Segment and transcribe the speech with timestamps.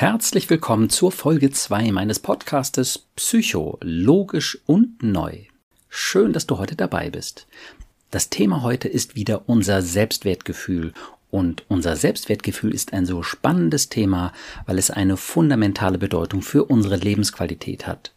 [0.00, 5.40] Herzlich willkommen zur Folge 2 meines Podcastes Psycho, logisch und neu.
[5.90, 7.46] Schön, dass du heute dabei bist.
[8.10, 10.94] Das Thema heute ist wieder unser Selbstwertgefühl
[11.30, 14.32] und unser Selbstwertgefühl ist ein so spannendes Thema,
[14.64, 18.14] weil es eine fundamentale Bedeutung für unsere Lebensqualität hat.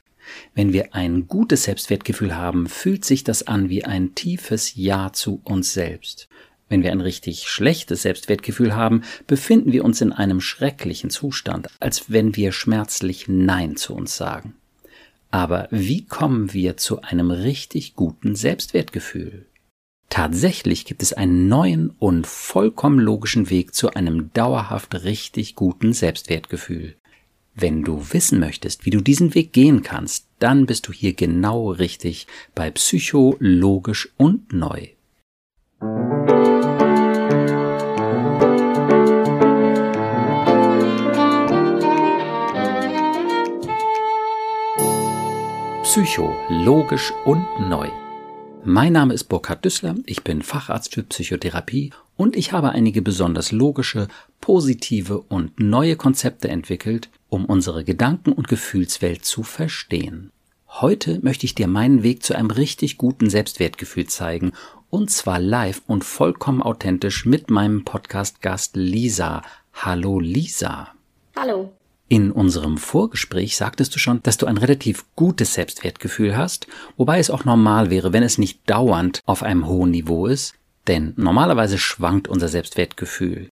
[0.55, 5.41] Wenn wir ein gutes Selbstwertgefühl haben, fühlt sich das an wie ein tiefes Ja zu
[5.43, 6.29] uns selbst.
[6.73, 12.11] Wenn wir ein richtig schlechtes Selbstwertgefühl haben, befinden wir uns in einem schrecklichen Zustand, als
[12.11, 14.55] wenn wir schmerzlich Nein zu uns sagen.
[15.29, 19.45] Aber wie kommen wir zu einem richtig guten Selbstwertgefühl?
[20.09, 26.95] Tatsächlich gibt es einen neuen und vollkommen logischen Weg zu einem dauerhaft richtig guten Selbstwertgefühl.
[27.53, 31.70] Wenn du wissen möchtest, wie du diesen Weg gehen kannst, dann bist du hier genau
[31.70, 34.87] richtig bei Psycho, logisch und neu.
[45.94, 47.88] Psycho, logisch und neu.
[48.66, 53.52] Mein Name ist Burkhard Düssler, ich bin Facharzt für Psychotherapie und ich habe einige besonders
[53.52, 54.08] logische,
[54.41, 60.32] positive und neue Konzepte entwickelt, um unsere Gedanken- und Gefühlswelt zu verstehen.
[60.68, 64.53] Heute möchte ich dir meinen Weg zu einem richtig guten Selbstwertgefühl zeigen
[64.90, 69.44] und zwar live und vollkommen authentisch mit meinem Podcast-Gast Lisa.
[69.74, 70.88] Hallo Lisa.
[71.36, 71.72] Hallo.
[72.13, 77.31] In unserem Vorgespräch sagtest du schon, dass du ein relativ gutes Selbstwertgefühl hast, wobei es
[77.31, 80.53] auch normal wäre, wenn es nicht dauernd auf einem hohen Niveau ist,
[80.85, 83.50] denn normalerweise schwankt unser Selbstwertgefühl.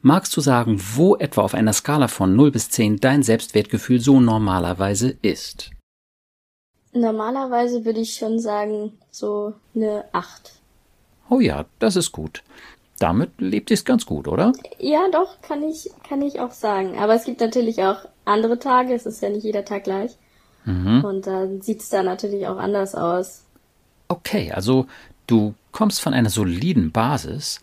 [0.00, 4.18] Magst du sagen, wo etwa auf einer Skala von 0 bis 10 dein Selbstwertgefühl so
[4.18, 5.70] normalerweise ist?
[6.92, 10.54] Normalerweise würde ich schon sagen, so eine 8.
[11.30, 12.42] Oh ja, das ist gut
[13.02, 14.52] damit lebt es ganz gut, oder?
[14.78, 16.98] Ja, doch, kann ich, kann ich auch sagen.
[16.98, 20.16] Aber es gibt natürlich auch andere Tage, es ist ja nicht jeder Tag gleich.
[20.64, 21.04] Mhm.
[21.04, 23.44] Und dann sieht es da natürlich auch anders aus.
[24.08, 24.86] Okay, also
[25.26, 27.60] du kommst von einer soliden Basis,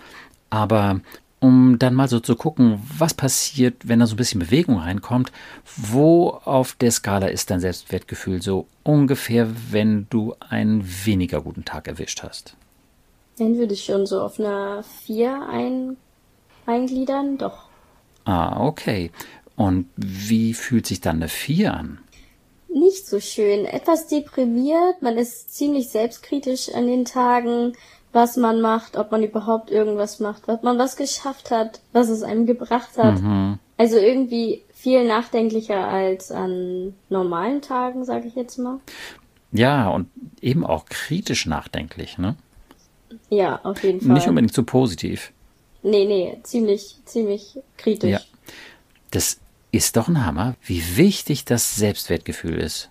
[0.50, 1.00] aber
[1.40, 5.32] um dann mal so zu gucken, was passiert, wenn da so ein bisschen Bewegung reinkommt,
[5.78, 11.88] wo auf der Skala ist dein Selbstwertgefühl so ungefähr, wenn du einen weniger guten Tag
[11.88, 12.56] erwischt hast?
[13.40, 15.98] Den würde ich schon so auf einer 4 ein,
[16.66, 17.70] eingliedern, doch.
[18.26, 19.12] Ah, okay.
[19.56, 22.00] Und wie fühlt sich dann eine 4 an?
[22.72, 23.66] Nicht so schön.
[23.66, 25.02] Etwas deprimiert.
[25.02, 27.74] Man ist ziemlich selbstkritisch an den Tagen,
[28.12, 32.24] was man macht, ob man überhaupt irgendwas macht, ob man was geschafft hat, was es
[32.24, 33.22] einem gebracht hat.
[33.22, 33.60] Mhm.
[33.78, 38.80] Also irgendwie viel nachdenklicher als an normalen Tagen, sage ich jetzt mal.
[39.52, 40.10] Ja, und
[40.42, 42.36] eben auch kritisch nachdenklich, ne?
[43.30, 44.14] Ja, auf jeden Fall.
[44.14, 45.32] Nicht unbedingt zu positiv.
[45.84, 48.10] Nee, nee, ziemlich, ziemlich kritisch.
[48.10, 48.22] Ja.
[49.12, 49.40] Das
[49.72, 52.90] ist doch ein Hammer, wie wichtig das Selbstwertgefühl ist.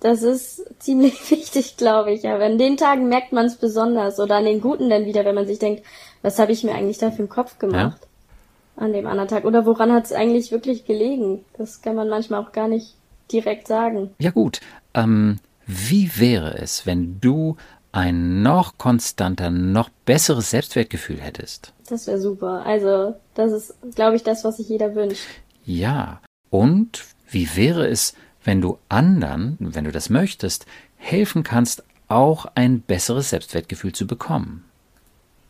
[0.00, 2.26] Das ist ziemlich wichtig, glaube ich.
[2.28, 4.18] Aber an den Tagen merkt man es besonders.
[4.18, 5.82] Oder an den guten dann wieder, wenn man sich denkt,
[6.22, 8.00] was habe ich mir eigentlich da für den Kopf gemacht?
[8.02, 8.84] Ja.
[8.84, 9.44] An dem anderen Tag.
[9.44, 11.44] Oder woran hat es eigentlich wirklich gelegen?
[11.56, 12.94] Das kann man manchmal auch gar nicht
[13.30, 14.10] direkt sagen.
[14.18, 14.60] Ja gut.
[14.94, 17.56] Ähm, wie wäre es, wenn du
[17.94, 21.72] ein noch konstanter, noch besseres Selbstwertgefühl hättest.
[21.88, 22.66] Das wäre super.
[22.66, 25.24] Also, das ist, glaube ich, das, was sich jeder wünscht.
[25.64, 26.20] Ja.
[26.50, 30.66] Und wie wäre es, wenn du anderen, wenn du das möchtest,
[30.96, 34.64] helfen kannst, auch ein besseres Selbstwertgefühl zu bekommen?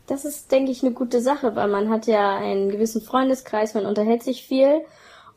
[0.05, 3.87] Das ist, denke ich, eine gute Sache, weil man hat ja einen gewissen Freundeskreis, man
[3.87, 4.81] unterhält sich viel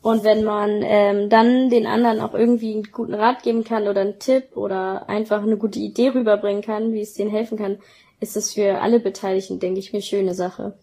[0.00, 4.00] und wenn man ähm, dann den anderen auch irgendwie einen guten Rat geben kann oder
[4.02, 7.78] einen Tipp oder einfach eine gute Idee rüberbringen kann, wie es denen helfen kann,
[8.20, 10.74] ist es für alle Beteiligten, denke ich, eine schöne Sache.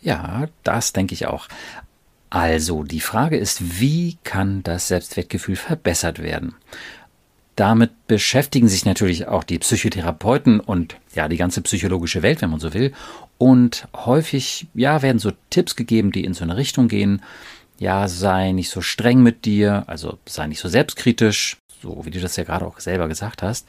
[0.00, 1.48] Ja, das denke ich auch.
[2.30, 6.54] Also, die Frage ist, wie kann das Selbstwertgefühl verbessert werden?
[7.54, 12.60] Damit beschäftigen sich natürlich auch die Psychotherapeuten und ja, die ganze psychologische Welt, wenn man
[12.60, 12.92] so will.
[13.38, 17.22] Und häufig, ja, werden so Tipps gegeben, die in so eine Richtung gehen
[17.78, 22.20] ja, sei nicht so streng mit dir, also sei nicht so selbstkritisch, so wie du
[22.20, 23.66] das ja gerade auch selber gesagt hast.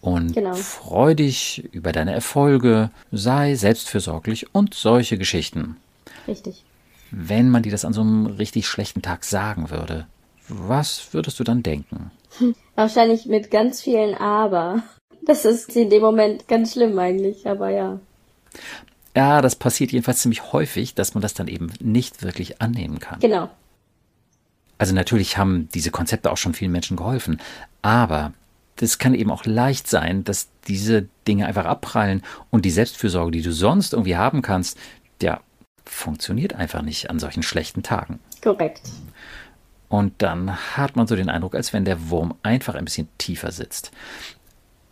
[0.00, 0.54] Und genau.
[0.54, 5.76] freu dich über deine Erfolge, sei selbstfürsorglich und solche Geschichten.
[6.26, 6.64] Richtig.
[7.10, 10.06] Wenn man dir das an so einem richtig schlechten Tag sagen würde,
[10.48, 12.10] was würdest du dann denken?
[12.74, 14.82] Wahrscheinlich mit ganz vielen Aber.
[15.26, 18.00] Das ist in dem Moment ganz schlimm eigentlich, aber ja.
[19.16, 23.20] Ja, das passiert jedenfalls ziemlich häufig, dass man das dann eben nicht wirklich annehmen kann.
[23.20, 23.50] Genau.
[24.78, 27.40] Also natürlich haben diese Konzepte auch schon vielen Menschen geholfen,
[27.82, 28.32] aber
[28.80, 33.42] es kann eben auch leicht sein, dass diese Dinge einfach abprallen und die Selbstfürsorge, die
[33.42, 34.78] du sonst irgendwie haben kannst,
[35.20, 35.40] ja,
[35.84, 38.20] funktioniert einfach nicht an solchen schlechten Tagen.
[38.42, 38.88] Korrekt.
[39.88, 43.50] Und dann hat man so den Eindruck, als wenn der Wurm einfach ein bisschen tiefer
[43.50, 43.90] sitzt.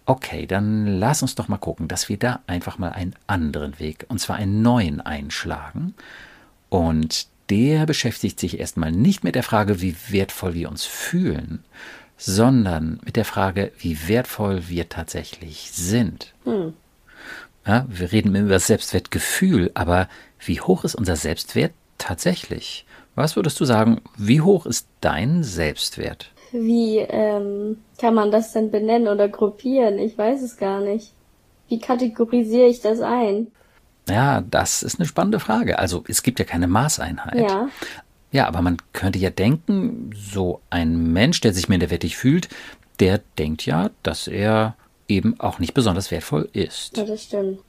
[0.08, 4.06] Okay, dann lass uns doch mal gucken, dass wir da einfach mal einen anderen Weg,
[4.08, 5.92] und zwar einen neuen einschlagen.
[6.70, 11.62] Und der beschäftigt sich erstmal nicht mit der Frage, wie wertvoll wir uns fühlen,
[12.16, 16.32] sondern mit der Frage, wie wertvoll wir tatsächlich sind.
[16.44, 16.72] Hm.
[17.66, 20.08] Ja, wir reden immer über das Selbstwertgefühl, aber
[20.40, 22.86] wie hoch ist unser Selbstwert tatsächlich?
[23.14, 26.32] Was würdest du sagen, wie hoch ist dein Selbstwert?
[26.52, 29.98] Wie ähm, kann man das denn benennen oder gruppieren?
[29.98, 31.12] Ich weiß es gar nicht.
[31.68, 33.48] Wie kategorisiere ich das ein?
[34.08, 35.78] Ja, das ist eine spannende Frage.
[35.78, 37.50] Also es gibt ja keine Maßeinheit.
[37.50, 37.68] Ja.
[38.30, 42.48] Ja, aber man könnte ja denken, so ein Mensch, der sich minderwertig fühlt,
[43.00, 44.76] der denkt ja, dass er
[45.08, 46.96] eben auch nicht besonders wertvoll ist.
[46.96, 47.60] Ja, das stimmt.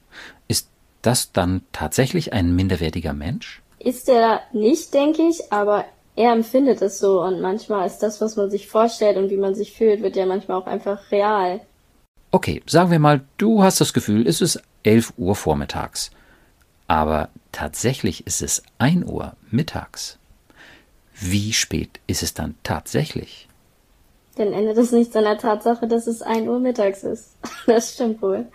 [0.48, 0.70] Ist
[1.02, 3.62] das dann tatsächlich ein minderwertiger Mensch?
[3.80, 5.86] Ist er nicht, denke ich, aber
[6.20, 9.56] er empfindet es so und manchmal ist das, was man sich vorstellt und wie man
[9.56, 11.62] sich fühlt, wird ja manchmal auch einfach real.
[12.32, 16.12] Okay, sagen wir mal, du hast das Gefühl, es ist 11 Uhr vormittags.
[16.88, 20.20] Aber tatsächlich ist es 1 Uhr mittags.
[21.18, 23.48] Wie spät ist es dann tatsächlich?
[24.36, 27.38] Dann ändert es nichts an der Tatsache, dass es 1 Uhr mittags ist.
[27.66, 28.46] Das stimmt wohl.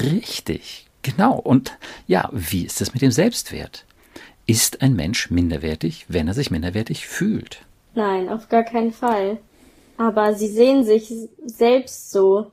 [0.00, 1.34] Richtig, genau.
[1.38, 3.84] Und ja, wie ist es mit dem Selbstwert?
[4.46, 7.62] Ist ein Mensch minderwertig, wenn er sich minderwertig fühlt?
[7.94, 9.38] Nein, auf gar keinen Fall.
[9.96, 11.12] Aber sie sehen sich
[11.46, 12.50] selbst so.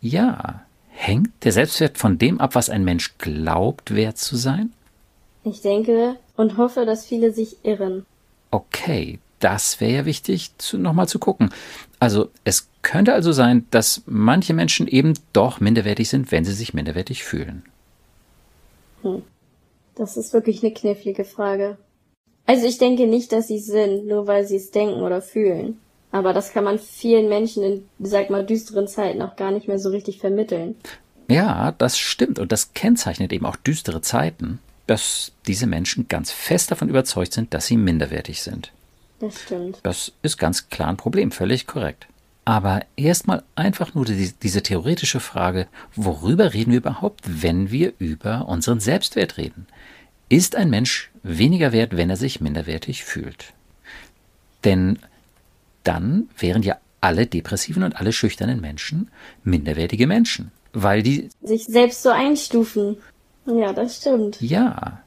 [0.00, 0.64] Ja.
[0.88, 4.72] Hängt der Selbstwert von dem ab, was ein Mensch glaubt, wert zu sein?
[5.44, 8.04] Ich denke und hoffe, dass viele sich irren.
[8.50, 11.50] Okay, das wäre ja wichtig, nochmal zu gucken.
[11.98, 16.74] Also es könnte also sein, dass manche Menschen eben doch minderwertig sind, wenn sie sich
[16.74, 17.62] minderwertig fühlen.
[19.02, 19.22] Hm.
[20.00, 21.76] Das ist wirklich eine knifflige Frage.
[22.46, 25.78] Also ich denke nicht, dass sie sind, nur weil sie es denken oder fühlen.
[26.10, 29.78] Aber das kann man vielen Menschen in, sag mal, düsteren Zeiten auch gar nicht mehr
[29.78, 30.74] so richtig vermitteln.
[31.28, 32.38] Ja, das stimmt.
[32.38, 37.52] Und das kennzeichnet eben auch düstere Zeiten, dass diese Menschen ganz fest davon überzeugt sind,
[37.52, 38.72] dass sie minderwertig sind.
[39.18, 39.80] Das stimmt.
[39.82, 42.06] Das ist ganz klar ein Problem, völlig korrekt.
[42.50, 48.48] Aber erstmal einfach nur die, diese theoretische Frage, worüber reden wir überhaupt, wenn wir über
[48.48, 49.68] unseren Selbstwert reden?
[50.28, 53.52] Ist ein Mensch weniger wert, wenn er sich minderwertig fühlt?
[54.64, 54.98] Denn
[55.84, 59.12] dann wären ja alle depressiven und alle schüchternen Menschen
[59.44, 62.96] minderwertige Menschen, weil die sich selbst so einstufen.
[63.46, 64.40] Ja, das stimmt.
[64.40, 65.04] Ja.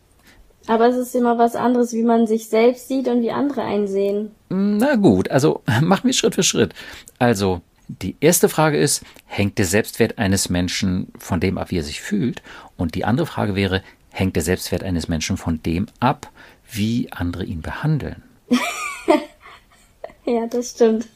[0.67, 4.31] Aber es ist immer was anderes, wie man sich selbst sieht und wie andere einsehen.
[4.49, 6.73] Na gut, also machen wir Schritt für Schritt.
[7.19, 11.83] Also, die erste Frage ist, hängt der Selbstwert eines Menschen von dem ab, wie er
[11.83, 12.41] sich fühlt?
[12.77, 16.29] Und die andere Frage wäre, hängt der Selbstwert eines Menschen von dem ab,
[16.71, 18.23] wie andere ihn behandeln?
[20.25, 21.07] ja, das stimmt.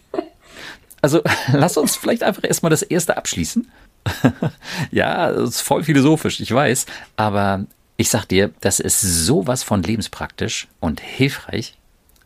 [1.02, 1.22] Also
[1.54, 3.72] lass uns vielleicht einfach erstmal das erste abschließen.
[4.92, 6.86] ja, das ist voll philosophisch, ich weiß,
[7.16, 7.66] aber
[7.98, 11.78] ich sag dir, das ist sowas von lebenspraktisch und hilfreich.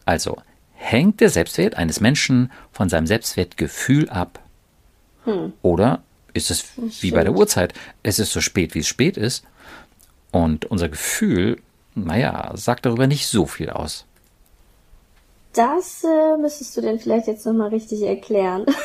[0.06, 0.38] Also,
[0.74, 4.40] hängt der Selbstwert eines Menschen von seinem Selbstwertgefühl ab?
[5.24, 5.54] Hm.
[5.62, 6.04] Oder
[6.34, 6.66] ist es
[7.02, 7.74] wie bei der Uhrzeit?
[8.04, 9.46] Es ist so spät, wie es spät ist.
[10.32, 11.62] Und unser Gefühl,
[11.96, 14.06] naja, sagt darüber nicht so viel aus.
[15.54, 18.66] Das äh, müsstest du denn vielleicht jetzt nochmal richtig erklären.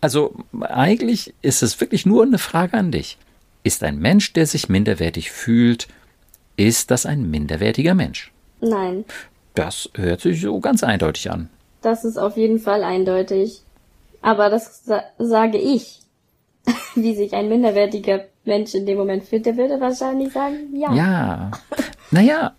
[0.00, 3.16] Also eigentlich ist es wirklich nur eine Frage an dich.
[3.64, 5.88] Ist ein Mensch, der sich minderwertig fühlt,
[6.56, 8.30] ist das ein minderwertiger Mensch?
[8.60, 9.06] Nein.
[9.54, 11.48] Das hört sich so ganz eindeutig an.
[11.80, 13.62] Das ist auf jeden Fall eindeutig.
[14.20, 16.00] Aber das sa sage ich.
[16.94, 20.92] Wie sich ein minderwertiger Mensch in dem Moment fühlt, der würde wahrscheinlich sagen, ja.
[20.94, 21.50] Ja.
[22.10, 22.54] Naja.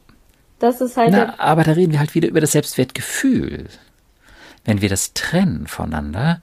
[0.58, 1.12] Das ist halt.
[1.12, 3.68] Na, aber da reden wir halt wieder über das Selbstwertgefühl.
[4.64, 6.42] Wenn wir das trennen voneinander, ne,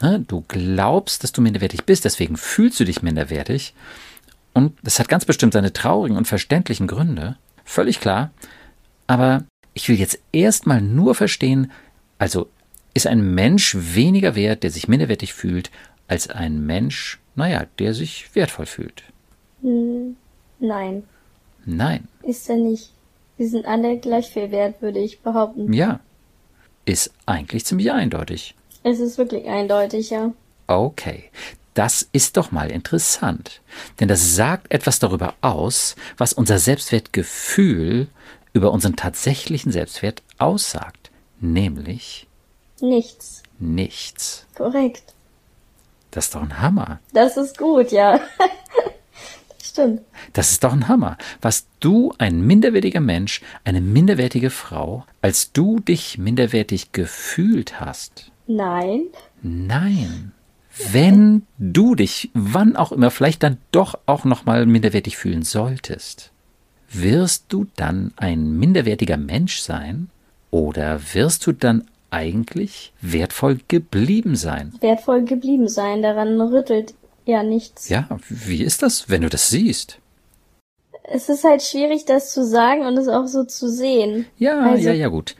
[0.00, 3.74] du glaubst, dass du minderwertig bist, deswegen fühlst du dich minderwertig.
[4.52, 7.36] Und das hat ganz bestimmt seine traurigen und verständlichen Gründe.
[7.64, 8.30] Völlig klar.
[9.06, 11.70] Aber ich will jetzt erstmal nur verstehen,
[12.18, 12.48] also
[12.94, 15.70] ist ein Mensch weniger wert, der sich minderwertig fühlt,
[16.06, 19.02] als ein Mensch, naja, der sich wertvoll fühlt?
[19.62, 20.16] Hm,
[20.60, 21.02] nein.
[21.64, 22.08] Nein.
[22.22, 22.92] Ist er nicht.
[23.38, 25.72] Sie sind alle gleich viel wert, würde ich behaupten.
[25.72, 26.00] Ja.
[26.84, 28.54] Ist eigentlich ziemlich eindeutig.
[28.84, 30.32] Es ist wirklich eindeutig, ja.
[30.66, 31.30] Okay.
[31.72, 33.62] Das ist doch mal interessant.
[33.98, 38.08] Denn das sagt etwas darüber aus, was unser Selbstwertgefühl
[38.52, 41.10] über unseren tatsächlichen Selbstwert aussagt.
[41.40, 42.28] Nämlich
[42.80, 43.42] nichts.
[43.58, 44.46] Nichts.
[44.54, 45.14] Korrekt.
[46.10, 47.00] Das ist doch ein Hammer.
[47.12, 48.20] Das ist gut, ja.
[49.58, 50.02] das stimmt.
[50.34, 51.16] Das ist doch ein Hammer.
[51.40, 58.30] Was du, ein minderwertiger Mensch, eine minderwertige Frau, als du dich minderwertig gefühlt hast.
[58.46, 59.06] Nein.
[59.42, 60.32] Nein.
[60.90, 66.32] Wenn du dich, wann auch immer, vielleicht dann doch auch nochmal minderwertig fühlen solltest,
[66.90, 70.08] wirst du dann ein minderwertiger Mensch sein
[70.50, 74.72] oder wirst du dann eigentlich wertvoll geblieben sein?
[74.80, 77.88] Wertvoll geblieben sein, daran rüttelt ja nichts.
[77.88, 79.98] Ja, wie ist das, wenn du das siehst?
[81.04, 84.26] Es ist halt schwierig, das zu sagen und es auch so zu sehen.
[84.38, 85.36] Ja, Also- ja, ja, gut.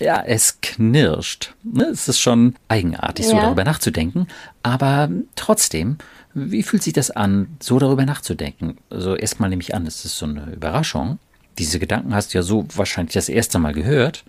[0.00, 1.54] Ja, es knirscht.
[1.62, 3.42] Ne, Es ist schon eigenartig, so Ja.
[3.42, 4.28] darüber nachzudenken.
[4.62, 5.98] Aber trotzdem,
[6.34, 8.78] wie fühlt sich das an, so darüber nachzudenken?
[8.90, 11.18] Also erstmal nehme ich an, es ist so eine Überraschung.
[11.58, 14.24] Diese Gedanken hast du ja so wahrscheinlich das erste Mal gehört.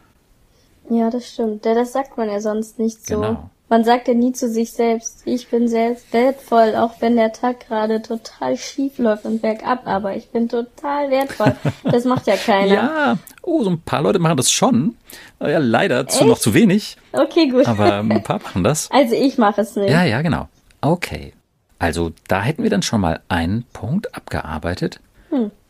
[0.90, 1.66] Ja, das stimmt.
[1.66, 3.16] Ja, das sagt man ja sonst nicht so.
[3.22, 3.50] Genau.
[3.70, 7.68] Man sagt ja nie zu sich selbst, ich bin selbst wertvoll, auch wenn der Tag
[7.68, 11.56] gerade total schief läuft und bergab, aber ich bin total wertvoll.
[11.84, 12.74] Das macht ja keiner.
[12.74, 14.96] Ja, oh, so ein paar Leute machen das schon.
[15.40, 17.68] Ja, leider zu noch zu wenig, Okay, gut.
[17.68, 18.90] aber ein paar machen das.
[18.92, 19.90] also ich mache es nicht.
[19.90, 20.50] Ja, ja, genau.
[20.82, 21.34] Okay.
[21.78, 25.00] Also da hätten wir dann schon mal einen Punkt abgearbeitet.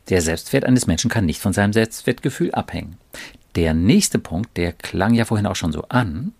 [0.09, 2.97] Der Selbstwert eines Menschen kann nicht von seinem Selbstwertgefühl abhängen.
[3.55, 6.33] Der nächste Punkt, der klang ja vorhin auch schon so an,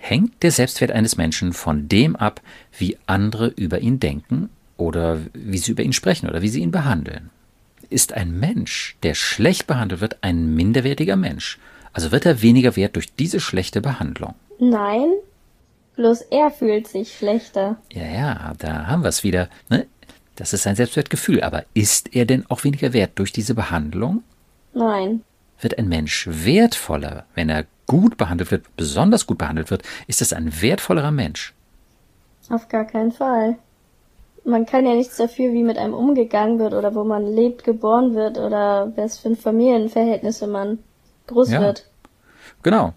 [0.00, 2.40] hängt der Selbstwert eines Menschen von dem ab,
[2.76, 6.70] wie andere über ihn denken oder wie sie über ihn sprechen oder wie sie ihn
[6.70, 7.30] behandeln.
[7.90, 11.58] Ist ein Mensch, der schlecht behandelt wird, ein minderwertiger Mensch?
[11.92, 14.34] Also wird er weniger wert durch diese schlechte Behandlung?
[14.58, 15.10] Nein,
[15.96, 17.76] bloß er fühlt sich schlechter.
[17.92, 19.48] Ja, ja, da haben wir es wieder.
[19.68, 19.86] Ne?
[20.36, 21.42] Das ist sein Selbstwertgefühl.
[21.42, 24.22] Aber ist er denn auch weniger wert durch diese Behandlung?
[24.72, 25.22] Nein.
[25.60, 29.82] Wird ein Mensch wertvoller, wenn er gut behandelt wird, besonders gut behandelt wird?
[30.06, 31.54] Ist es ein wertvollerer Mensch?
[32.48, 33.58] Auf gar keinen Fall.
[34.44, 38.14] Man kann ja nichts dafür, wie mit einem umgegangen wird oder wo man lebt, geboren
[38.14, 40.78] wird oder was für ein Familienverhältnisse man
[41.26, 41.62] groß Ja.
[41.62, 41.90] wird.
[42.62, 42.94] Genau.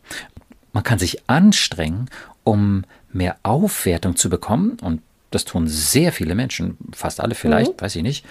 [0.73, 2.07] Man kann sich anstrengen,
[2.43, 4.77] um mehr Aufwertung zu bekommen.
[4.79, 8.25] Und das tun sehr viele Menschen, fast alle vielleicht, weiß ich nicht.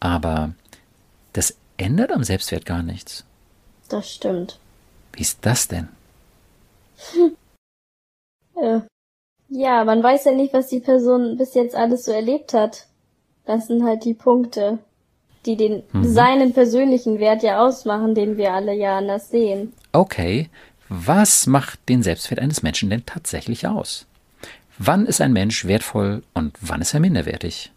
[0.00, 0.54] Aber
[1.34, 3.24] das ändert am Selbstwert gar nichts.
[3.88, 4.58] Das stimmt.
[5.12, 5.88] Wie ist das denn?
[8.56, 8.80] Äh,
[9.48, 12.86] ja, man weiß ja nicht, was die Person bis jetzt alles so erlebt hat.
[13.46, 14.78] Das sind halt die Punkte,
[15.46, 19.72] die den seinen persönlichen Wert ja ausmachen, den wir alle ja anders sehen.
[19.92, 20.50] Okay,
[20.88, 24.06] was macht den Selbstwert eines Menschen denn tatsächlich aus?
[24.78, 27.72] Wann ist ein Mensch wertvoll und wann ist er minderwertig?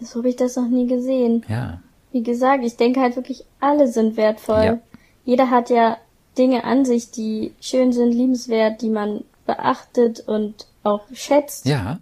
[0.00, 1.44] So habe ich das noch nie gesehen.
[1.48, 1.80] Ja,
[2.12, 4.64] Wie gesagt, ich denke halt wirklich, alle sind wertvoll.
[4.64, 4.78] Ja.
[5.24, 5.98] Jeder hat ja
[6.38, 11.66] Dinge an sich, die schön sind, liebenswert, die man beachtet und auch schätzt.
[11.66, 11.98] ja.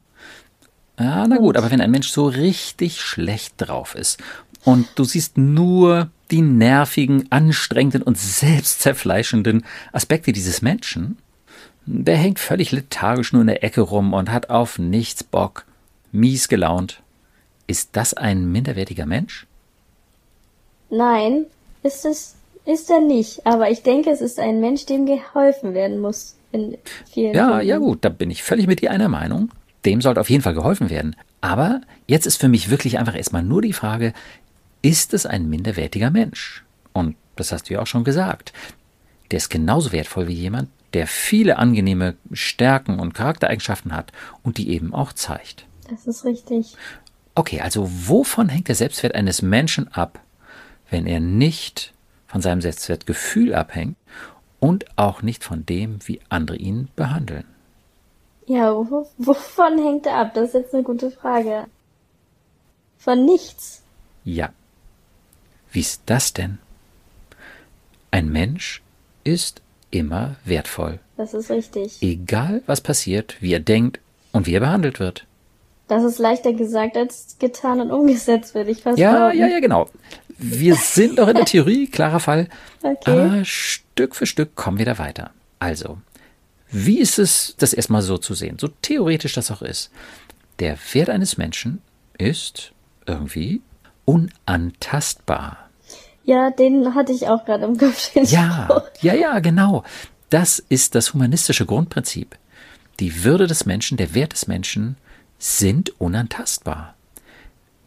[0.99, 4.19] Ja, na gut, aber wenn ein Mensch so richtig schlecht drauf ist
[4.65, 11.19] und du siehst nur die nervigen, anstrengenden und selbstzerfleischenden Aspekte dieses Menschen,
[11.85, 15.67] der hängt völlig lethargisch nur in der Ecke rum und hat auf nichts Bock,
[16.13, 17.03] mies gelaunt.
[17.67, 19.47] Ist das ein minderwertiger Mensch?
[20.89, 21.45] Nein,
[21.83, 22.36] ist es,
[22.67, 23.47] ist er nicht.
[23.47, 26.35] Aber ich denke, es ist ein Mensch, dem geholfen werden muss.
[26.53, 26.79] In
[27.11, 27.67] vielen Ja, Punkten.
[27.69, 29.51] ja gut, da bin ich völlig mit dir einer Meinung.
[29.85, 31.17] Dem sollte auf jeden Fall geholfen werden.
[31.41, 34.13] Aber jetzt ist für mich wirklich einfach erstmal nur die Frage,
[34.83, 36.65] ist es ein minderwertiger Mensch?
[36.93, 38.53] Und das hast du ja auch schon gesagt.
[39.31, 44.71] Der ist genauso wertvoll wie jemand, der viele angenehme Stärken und Charaktereigenschaften hat und die
[44.71, 45.67] eben auch zeigt.
[45.91, 46.75] Das ist richtig.
[47.35, 50.21] Okay, also wovon hängt der Selbstwert eines Menschen ab,
[50.91, 51.93] wenn er nicht
[52.27, 53.97] von seinem Selbstwertgefühl abhängt
[54.61, 57.45] und auch nicht von dem, wie andere ihn behandeln?
[58.47, 60.35] Ja, wo, wovon hängt er ab?
[60.35, 61.65] Das ist jetzt eine gute Frage.
[62.99, 63.83] Von nichts.
[64.25, 64.51] Ja.
[65.71, 66.59] Wie ist das denn?
[68.11, 68.83] Ein Mensch
[69.25, 71.99] ist immer wertvoll, Das ist richtig.
[72.03, 74.01] egal was passiert, wie er denkt
[74.33, 75.27] und wie er behandelt wird.
[75.89, 79.39] Das ist leichter gesagt als getan und umgesetzt, würde ich fast Ja, behaupten.
[79.39, 79.89] ja, ja, genau.
[80.39, 82.49] Wir sind noch in der Theorie, klarer Fall.
[82.83, 83.11] Okay.
[83.11, 85.31] Aber Stück für Stück kommen wir da weiter.
[85.59, 85.99] Also,
[86.71, 88.59] wie ist es, das erstmal so zu sehen?
[88.59, 89.91] So theoretisch das auch ist.
[90.59, 91.81] Der Wert eines Menschen
[92.19, 92.73] ist
[93.07, 93.63] irgendwie
[94.05, 95.71] unantastbar.
[96.25, 98.11] Ja, den hatte ich auch gerade im Kopf.
[98.15, 99.85] Ja, ja, ja, genau.
[100.29, 102.37] Das ist das humanistische Grundprinzip.
[102.99, 104.97] Die Würde des Menschen, der Wert des Menschen
[105.39, 106.95] sind unantastbar.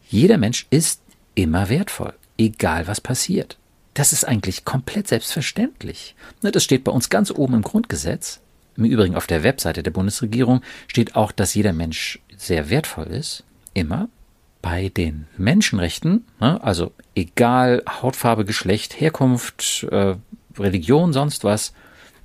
[0.08, 1.02] Jeder Mensch ist
[1.34, 3.56] immer wertvoll, egal was passiert.
[3.94, 6.14] Das ist eigentlich komplett selbstverständlich.
[6.42, 8.40] Ne, Das steht bei uns ganz oben im Grundgesetz.
[8.76, 13.44] Im Übrigen auf der Webseite der Bundesregierung steht auch, dass jeder Mensch sehr wertvoll ist.
[13.74, 14.08] Immer.
[14.62, 20.16] bei den Menschenrechten, ne, also egal Hautfarbe, Geschlecht, Herkunft, äh,
[20.58, 21.72] Religion, sonst was,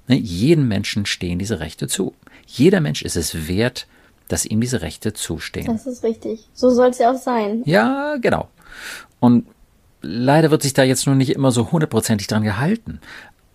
[0.07, 2.13] ne, jedem Menschen stehen diese Rechte zu.
[2.45, 3.87] Jeder Mensch ist es wert,
[4.27, 5.67] dass ihm diese Rechte zustehen.
[5.67, 6.49] Das ist richtig.
[6.53, 7.61] So soll es ja auch sein.
[7.65, 8.49] Ja, genau.
[9.21, 9.45] Und
[10.05, 12.99] leider wird sich da jetzt nur nicht immer so hundertprozentig dran gehalten.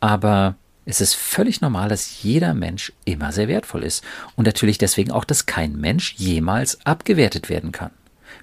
[0.00, 4.04] Aber es ist völlig normal, dass jeder Mensch immer sehr wertvoll ist.
[4.36, 7.92] Und natürlich deswegen auch, dass kein Mensch jemals abgewertet werden kann.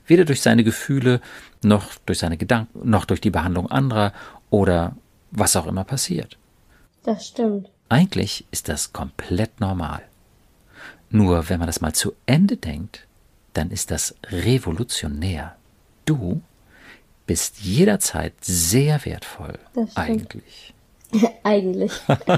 [0.06, 1.22] Weder durch seine Gefühle,
[1.64, 4.14] noch durch seine Gedanken, noch durch die Behandlung anderer
[4.50, 4.96] oder
[5.32, 6.38] was auch immer passiert.
[7.04, 7.70] Das stimmt.
[7.90, 10.02] Eigentlich ist das komplett normal.
[11.10, 13.08] Nur wenn man das mal zu Ende denkt,
[13.54, 15.56] dann ist das revolutionär.
[16.06, 16.42] Du
[17.28, 19.60] bist jederzeit sehr wertvoll.
[19.96, 20.74] Eigentlich.
[21.44, 21.92] Eigentlich.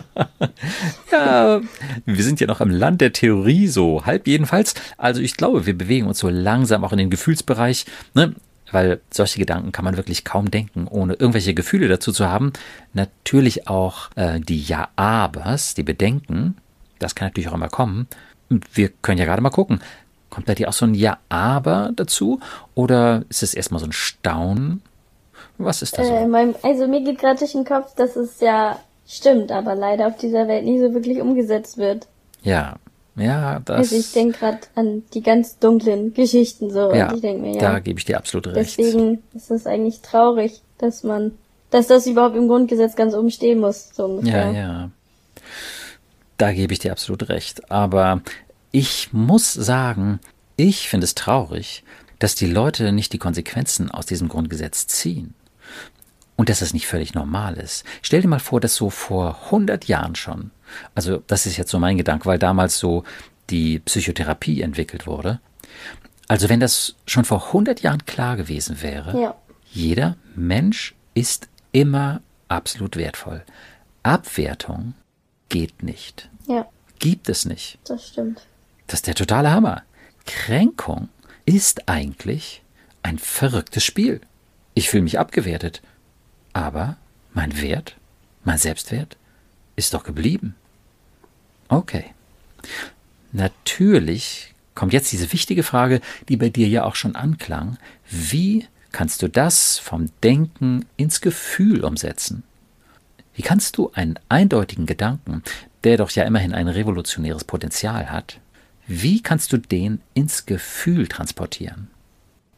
[1.12, 1.60] Ja,
[2.06, 4.76] wir sind ja noch im Land der Theorie, so halb jedenfalls.
[4.96, 8.36] Also ich glaube, wir bewegen uns so langsam auch in den Gefühlsbereich, ne?
[8.72, 12.54] weil solche Gedanken kann man wirklich kaum denken, ohne irgendwelche Gefühle dazu zu haben.
[12.94, 16.58] Natürlich auch äh, die Ja-Abers, die Bedenken,
[17.00, 18.08] das kann natürlich auch immer kommen.
[18.74, 19.80] Wir können ja gerade mal gucken,
[20.30, 22.40] kommt bei dir auch so ein Ja-Aber dazu
[22.76, 24.82] oder ist es erstmal so ein Staunen?
[25.58, 26.14] Was ist da so?
[26.14, 30.08] Äh, mein, also mir geht gerade durch den Kopf, dass es ja stimmt, aber leider
[30.08, 32.08] auf dieser Welt nicht so wirklich umgesetzt wird.
[32.44, 32.76] Ja,
[33.16, 33.78] ja, das.
[33.78, 37.56] Also ich denke gerade an die ganz dunklen Geschichten so ja, und ich denke mir,
[37.56, 38.78] ja, da gebe ich dir absolut recht.
[38.78, 41.34] deswegen ist es eigentlich traurig, dass man,
[41.70, 44.52] dass das überhaupt im Grundgesetz ganz oben stehen muss, so ungefähr.
[44.52, 44.90] Ja, ja.
[46.38, 47.70] Da gebe ich dir absolut recht.
[47.70, 48.22] Aber
[48.72, 50.20] ich muss sagen,
[50.56, 51.84] ich finde es traurig,
[52.20, 55.34] dass die Leute nicht die Konsequenzen aus diesem Grundgesetz ziehen.
[56.36, 57.84] Und dass das nicht völlig normal ist.
[58.02, 60.52] Stell dir mal vor, dass so vor 100 Jahren schon,
[60.96, 63.04] also das ist jetzt so mein Gedanke, weil damals so
[63.50, 65.42] die Psychotherapie entwickelt wurde.
[66.30, 69.36] Also wenn das schon vor 100 Jahren klar gewesen wäre, Ja.
[69.72, 73.44] jeder Mensch ist immer absolut wertvoll.
[74.04, 74.94] Abwertung
[75.50, 76.30] geht nicht.
[76.48, 76.68] Ja,
[77.00, 77.80] Gibt es nicht.
[77.86, 78.46] das stimmt.
[78.90, 79.84] Das ist der totale Hammer.
[80.26, 81.10] Kränkung
[81.46, 82.64] ist eigentlich
[83.04, 84.20] ein verrücktes Spiel.
[84.74, 85.84] Ich fühle mich abgewertet.
[86.54, 86.98] Aber
[87.32, 87.96] mein Wert,
[88.44, 89.16] mein Selbstwert
[89.76, 90.56] ist doch geblieben.
[91.68, 92.06] Okay.
[93.32, 97.78] Natürlich kommt jetzt diese wichtige Frage, die bei dir ja auch schon anklang.
[98.10, 102.42] Wie kannst du das vom Denken ins Gefühl umsetzen?
[103.36, 105.44] Wie kannst du einen eindeutigen Gedanken,
[105.84, 108.40] der doch ja immerhin ein revolutionäres Potenzial hat,
[108.90, 111.90] wie kannst du den ins Gefühl transportieren?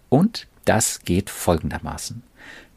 [0.07, 2.23] Und das geht folgendermaßen.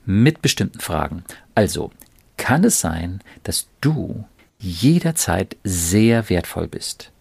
[0.04, 1.22] Mit bestimmten Fragen.
[1.54, 1.92] Also,
[2.36, 4.24] kann es sein, dass du
[4.58, 7.12] jederzeit sehr wertvoll bist?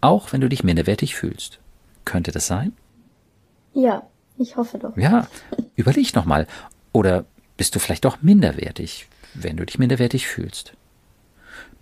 [0.00, 1.60] Auch wenn du dich minderwertig fühlst.
[2.04, 2.72] Könnte das sein?
[3.72, 4.96] Ja, ich hoffe doch.
[4.96, 5.28] Ja,
[5.76, 6.48] überleg nochmal.
[6.92, 10.72] Oder bist du vielleicht doch minderwertig, wenn du dich minderwertig fühlst?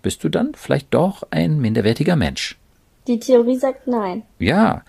[0.03, 2.55] Bist du dann vielleicht doch ein minderwertiger Mensch?
[3.07, 4.23] Die Theorie sagt nein.
[4.39, 4.83] Ja,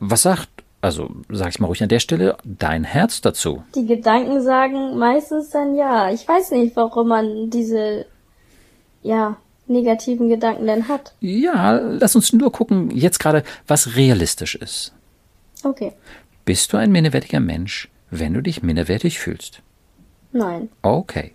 [0.00, 0.48] was sagt,
[0.80, 3.62] also sag ich mal ruhig an der Stelle, dein Herz dazu?
[3.74, 6.10] Die Gedanken sagen meistens dann ja.
[6.10, 8.06] Ich weiß nicht, warum man diese,
[9.02, 11.14] ja, negativen Gedanken denn hat.
[11.20, 14.92] Ja, lass uns nur gucken, jetzt gerade, was realistisch ist.
[15.62, 15.92] Okay.
[16.44, 19.60] Bist du ein minderwertiger Mensch, wenn du dich minderwertig fühlst?
[20.32, 20.70] Nein.
[20.82, 21.32] Okay.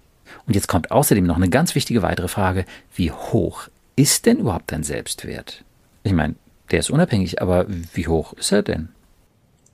[0.47, 2.65] Und jetzt kommt außerdem noch eine ganz wichtige weitere Frage.
[2.95, 5.63] Wie hoch ist denn überhaupt dein Selbstwert?
[6.03, 6.35] Ich meine,
[6.71, 8.89] der ist unabhängig, aber wie hoch ist er denn?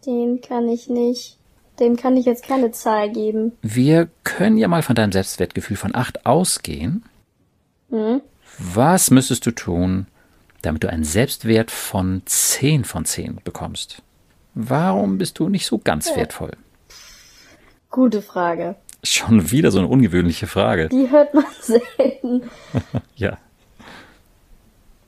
[0.05, 1.37] Den kann ich nicht.
[1.79, 3.53] Dem kann ich jetzt keine Zahl geben.
[3.61, 7.05] Wir können ja mal von deinem Selbstwertgefühl von 8 ausgehen.
[7.89, 8.21] Hm?
[8.57, 10.07] Was müsstest du tun,
[10.61, 14.01] damit du einen Selbstwert von 10 von 10 bekommst?
[14.53, 16.51] Warum bist du nicht so ganz wertvoll?
[17.89, 18.75] Gute Frage.
[19.03, 20.89] Schon wieder so eine ungewöhnliche Frage.
[20.89, 22.41] Die hört man selten.
[23.15, 23.37] Ja.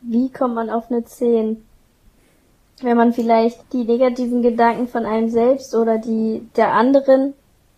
[0.01, 1.63] Wie kommt man auf eine 10?
[2.81, 7.33] Wenn man vielleicht die negativen Gedanken von einem selbst oder die der anderen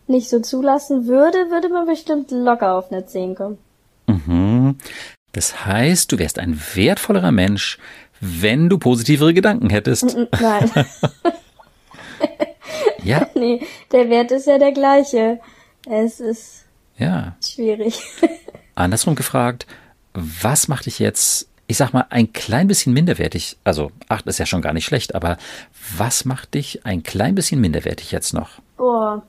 [0.07, 3.57] nicht so zulassen würde, würde man bestimmt locker auf eine 10 kommen.
[4.07, 4.77] Mhm.
[5.33, 7.79] Das heißt, du wärst ein wertvollerer Mensch,
[8.21, 10.15] wenn du positivere Gedanken hättest.
[10.15, 10.71] Nein,
[13.03, 15.39] Ja, nee, der Wert ist ja der gleiche.
[15.86, 16.65] Es ist
[16.97, 17.36] ja.
[17.43, 18.01] schwierig.
[18.75, 19.67] Andersrum gefragt,
[20.13, 23.58] was macht dich jetzt, ich sag mal, ein klein bisschen minderwertig?
[23.63, 25.38] Also, acht ist ja schon gar nicht schlecht, aber
[25.97, 28.49] was macht dich ein klein bisschen minderwertig jetzt noch?
[28.78, 29.23] Boah.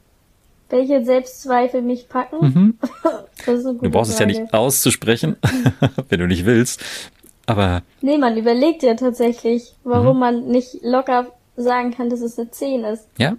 [0.70, 2.78] Welche Selbstzweifel mich packen?
[3.46, 4.40] Gute Du brauchst es ja Frage.
[4.42, 5.36] nicht auszusprechen,
[6.08, 6.82] wenn du nicht willst.
[7.46, 9.90] Aber Nee, man überlegt ja tatsächlich, Mhm.
[9.90, 13.06] warum man nicht locker sagen kann, dass es eine 10 ist.
[13.18, 13.36] ja,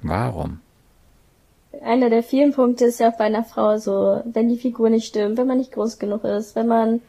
[0.00, 0.60] Warum?
[1.84, 5.06] Einer der vielen Punkte ist ja auch bei einer Frau so, wenn die Figur nicht
[5.08, 7.00] stimmt, wenn man nicht groß genug ist, wenn man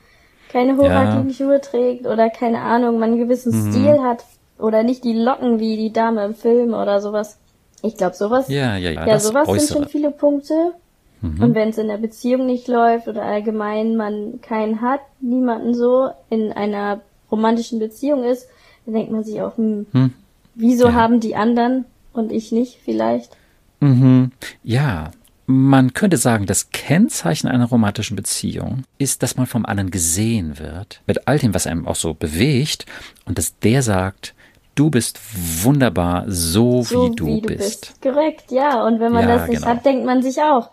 [0.49, 1.33] keine hochhackigen ja.
[1.33, 3.71] Schuhe trägt oder keine Ahnung, man einen gewissen mhm.
[3.71, 4.25] Stil hat
[4.57, 7.37] oder nicht die Locken wie die Dame im Film oder sowas.
[7.81, 8.49] Ich glaube, sowas.
[8.49, 9.07] Ja, ja, ja.
[9.07, 9.59] Ja, sowas Äußere.
[9.59, 10.73] sind schon viele Punkte.
[11.21, 11.43] Mhm.
[11.43, 16.09] Und wenn es in der Beziehung nicht läuft oder allgemein man keinen hat, niemanden so
[16.29, 18.47] in einer romantischen Beziehung ist,
[18.85, 20.13] dann denkt man sich auch, hm, hm.
[20.55, 20.93] wieso ja.
[20.93, 23.35] haben die anderen und ich nicht vielleicht?
[23.81, 24.31] Mhm.
[24.63, 25.11] Ja,
[25.51, 31.01] man könnte sagen, das Kennzeichen einer romantischen Beziehung ist, dass man vom anderen gesehen wird,
[31.07, 32.85] mit all dem, was einem auch so bewegt,
[33.25, 34.35] und dass der sagt,
[34.75, 35.19] du bist
[35.63, 37.59] wunderbar, so, so wie, du, wie du bist.
[37.59, 38.01] bist.
[38.03, 38.85] Korrekt, ja.
[38.85, 39.73] Und wenn man ja, das nicht genau.
[39.73, 40.69] hat, denkt man sich auch,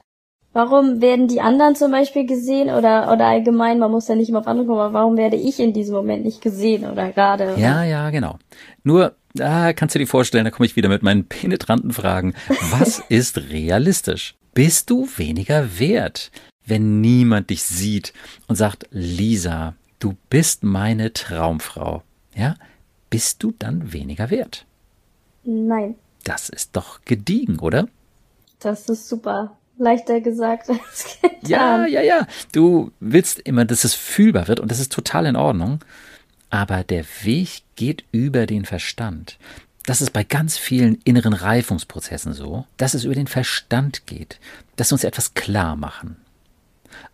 [0.53, 4.41] warum werden die anderen zum Beispiel gesehen oder, oder allgemein, man muss ja nicht immer
[4.41, 7.55] auf andere kommen, aber warum werde ich in diesem Moment nicht gesehen oder gerade?
[7.57, 8.37] Ja, ja, genau.
[8.85, 12.35] Nur, da kannst du dir vorstellen, da komme ich wieder mit meinen penetranten Fragen.
[12.71, 14.35] Was ist realistisch?
[14.57, 16.31] Bist du weniger wert,
[16.65, 18.15] wenn niemand dich sieht
[18.49, 22.03] und sagt, Lisa, du bist meine Traumfrau.
[22.35, 22.57] Ja,
[23.11, 24.65] bist du dann weniger wert?
[25.45, 25.95] Nein.
[26.25, 27.87] Das ist doch gediegen, oder?
[28.59, 29.59] Das ist super.
[29.77, 31.39] Leichter gesagt als getan.
[31.47, 32.27] Ja, ja, ja.
[32.53, 35.81] Du willst immer, dass es fühlbar wird und das ist total in Ordnung.
[36.49, 39.39] Aber der Weg geht über den Verstand.
[39.87, 44.41] Das ist bei ganz vielen inneren Reifungsprozessen so, dass es über den Verstand geht,
[44.75, 46.17] dass wir uns etwas klar machen.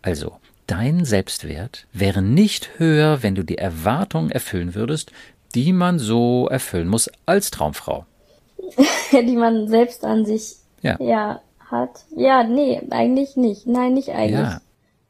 [0.01, 5.11] Also, dein Selbstwert wäre nicht höher, wenn du die Erwartungen erfüllen würdest,
[5.53, 8.05] die man so erfüllen muss als Traumfrau.
[9.11, 10.97] die man selbst an sich ja.
[10.99, 12.05] ja hat.
[12.15, 13.67] Ja, nee, eigentlich nicht.
[13.67, 14.39] Nein, nicht eigentlich.
[14.39, 14.61] Ja.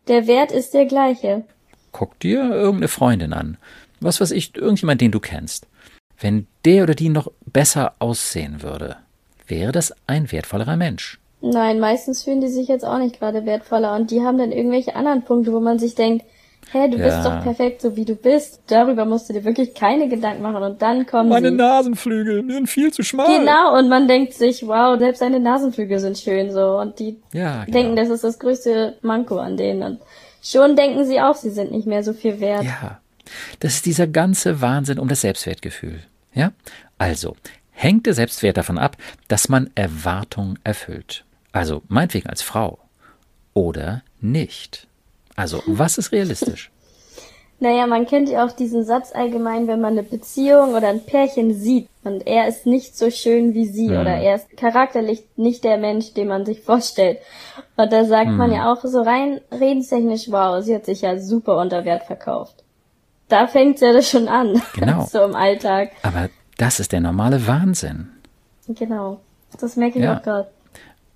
[0.09, 1.45] Der Wert ist der gleiche.
[1.93, 3.57] Guck dir irgendeine Freundin an.
[4.01, 5.67] Was weiß ich, irgendjemand, den du kennst.
[6.19, 8.97] Wenn der oder die noch besser aussehen würde,
[9.47, 11.19] wäre das ein wertvollerer Mensch.
[11.41, 14.95] Nein, meistens fühlen die sich jetzt auch nicht gerade wertvoller und die haben dann irgendwelche
[14.95, 16.25] anderen Punkte, wo man sich denkt,
[16.71, 17.05] hä, du ja.
[17.05, 18.61] bist doch perfekt, so wie du bist.
[18.67, 21.55] Darüber musst du dir wirklich keine Gedanken machen und dann kommen Meine sie.
[21.55, 23.39] Nasenflügel sind viel zu schmal.
[23.39, 27.65] Genau, und man denkt sich, wow, selbst deine Nasenflügel sind schön so und die ja,
[27.65, 27.77] genau.
[27.77, 29.99] denken, das ist das größte Manko an denen und
[30.41, 32.63] schon denken sie auch, sie sind nicht mehr so viel wert.
[32.63, 32.99] Ja.
[33.59, 35.99] Das ist dieser ganze Wahnsinn um das Selbstwertgefühl.
[36.33, 36.51] Ja?
[36.97, 37.35] Also,
[37.71, 41.25] hängt der Selbstwert davon ab, dass man Erwartungen erfüllt.
[41.51, 42.79] Also, meinetwegen als Frau.
[43.53, 44.87] Oder nicht.
[45.35, 46.71] Also, was ist realistisch?
[47.59, 51.53] Naja, man kennt ja auch diesen Satz allgemein, wenn man eine Beziehung oder ein Pärchen
[51.53, 54.01] sieht und er ist nicht so schön wie sie hm.
[54.01, 57.19] oder er ist charakterlich nicht der Mensch, den man sich vorstellt.
[57.77, 58.37] Und da sagt hm.
[58.37, 62.63] man ja auch so rein redenstechnisch, wow, sie hat sich ja super unter Wert verkauft
[63.33, 64.61] da fängt's ja schon an.
[64.73, 65.05] Genau.
[65.05, 65.91] so im Alltag.
[66.03, 68.09] Aber das ist der normale Wahnsinn.
[68.67, 69.21] Genau.
[69.59, 70.17] Das merke ich ja.
[70.17, 70.49] auch gerade.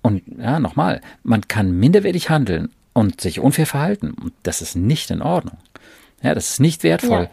[0.02, 4.12] Und ja, nochmal, man kann minderwertig handeln und sich unfair verhalten.
[4.12, 5.58] Und das ist nicht in Ordnung.
[6.22, 7.24] Ja, das ist nicht wertvoll.
[7.24, 7.30] Ja.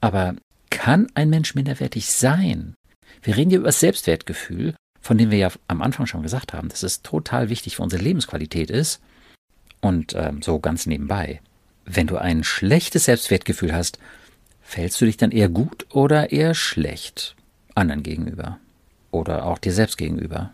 [0.00, 0.34] Aber
[0.70, 2.74] kann ein Mensch minderwertig sein?
[3.22, 6.68] Wir reden hier über das Selbstwertgefühl, von dem wir ja am Anfang schon gesagt haben,
[6.68, 9.00] dass es total wichtig für unsere Lebensqualität ist.
[9.80, 11.40] Und ähm, so ganz nebenbei.
[11.84, 13.98] Wenn du ein schlechtes Selbstwertgefühl hast,
[14.62, 17.36] fällst du dich dann eher gut oder eher schlecht
[17.74, 18.58] anderen gegenüber
[19.10, 20.50] oder auch dir selbst gegenüber?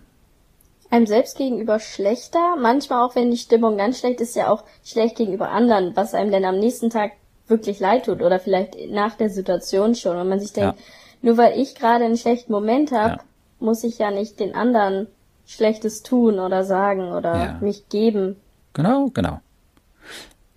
[0.91, 5.17] Einem selbst gegenüber schlechter, manchmal auch wenn die Stimmung ganz schlecht ist, ja auch schlecht
[5.17, 7.13] gegenüber anderen, was einem denn am nächsten Tag
[7.47, 10.85] wirklich leid tut oder vielleicht nach der Situation schon und man sich denkt, ja.
[11.23, 13.21] nur weil ich gerade einen schlechten Moment habe, ja.
[13.59, 15.07] muss ich ja nicht den anderen
[15.47, 17.59] Schlechtes tun oder sagen oder ja.
[17.61, 18.37] mich geben.
[18.73, 19.41] Genau, genau.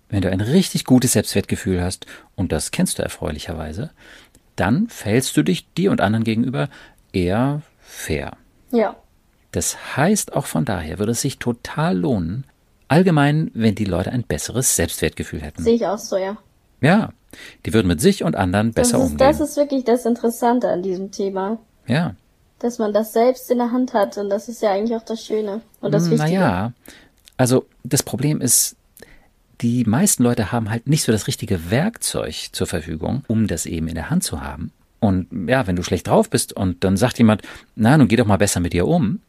[0.08, 3.90] Wenn du ein richtig gutes Selbstwertgefühl hast, und das kennst du erfreulicherweise,
[4.56, 6.68] dann fällst du dich dir und anderen gegenüber
[7.12, 8.36] eher fair.
[8.70, 8.96] Ja.
[9.52, 12.44] Das heißt, auch von daher würde es sich total lohnen,
[12.88, 15.62] allgemein, wenn die Leute ein besseres Selbstwertgefühl hätten.
[15.62, 16.36] Sehe ich auch so, ja.
[16.80, 17.10] Ja,
[17.64, 19.28] die würden mit sich und anderen besser das ist, umgehen.
[19.28, 21.58] Das ist wirklich das Interessante an diesem Thema.
[21.86, 22.14] Ja.
[22.58, 25.24] Dass man das selbst in der Hand hat und das ist ja eigentlich auch das
[25.24, 26.40] Schöne und das hm, Wichtige.
[26.40, 26.72] Naja,
[27.36, 28.76] also das Problem ist,
[29.64, 33.88] die meisten Leute haben halt nicht so das richtige Werkzeug zur Verfügung, um das eben
[33.88, 34.72] in der Hand zu haben.
[35.00, 37.40] Und ja, wenn du schlecht drauf bist und dann sagt jemand,
[37.74, 39.20] na, nun geh doch mal besser mit dir um,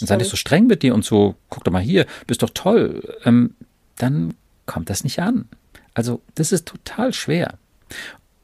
[0.00, 2.50] und sei nicht so streng mit dir und so, guck doch mal hier, bist doch
[2.52, 3.54] toll, ähm,
[3.96, 4.34] dann
[4.66, 5.48] kommt das nicht an.
[5.94, 7.54] Also, das ist total schwer.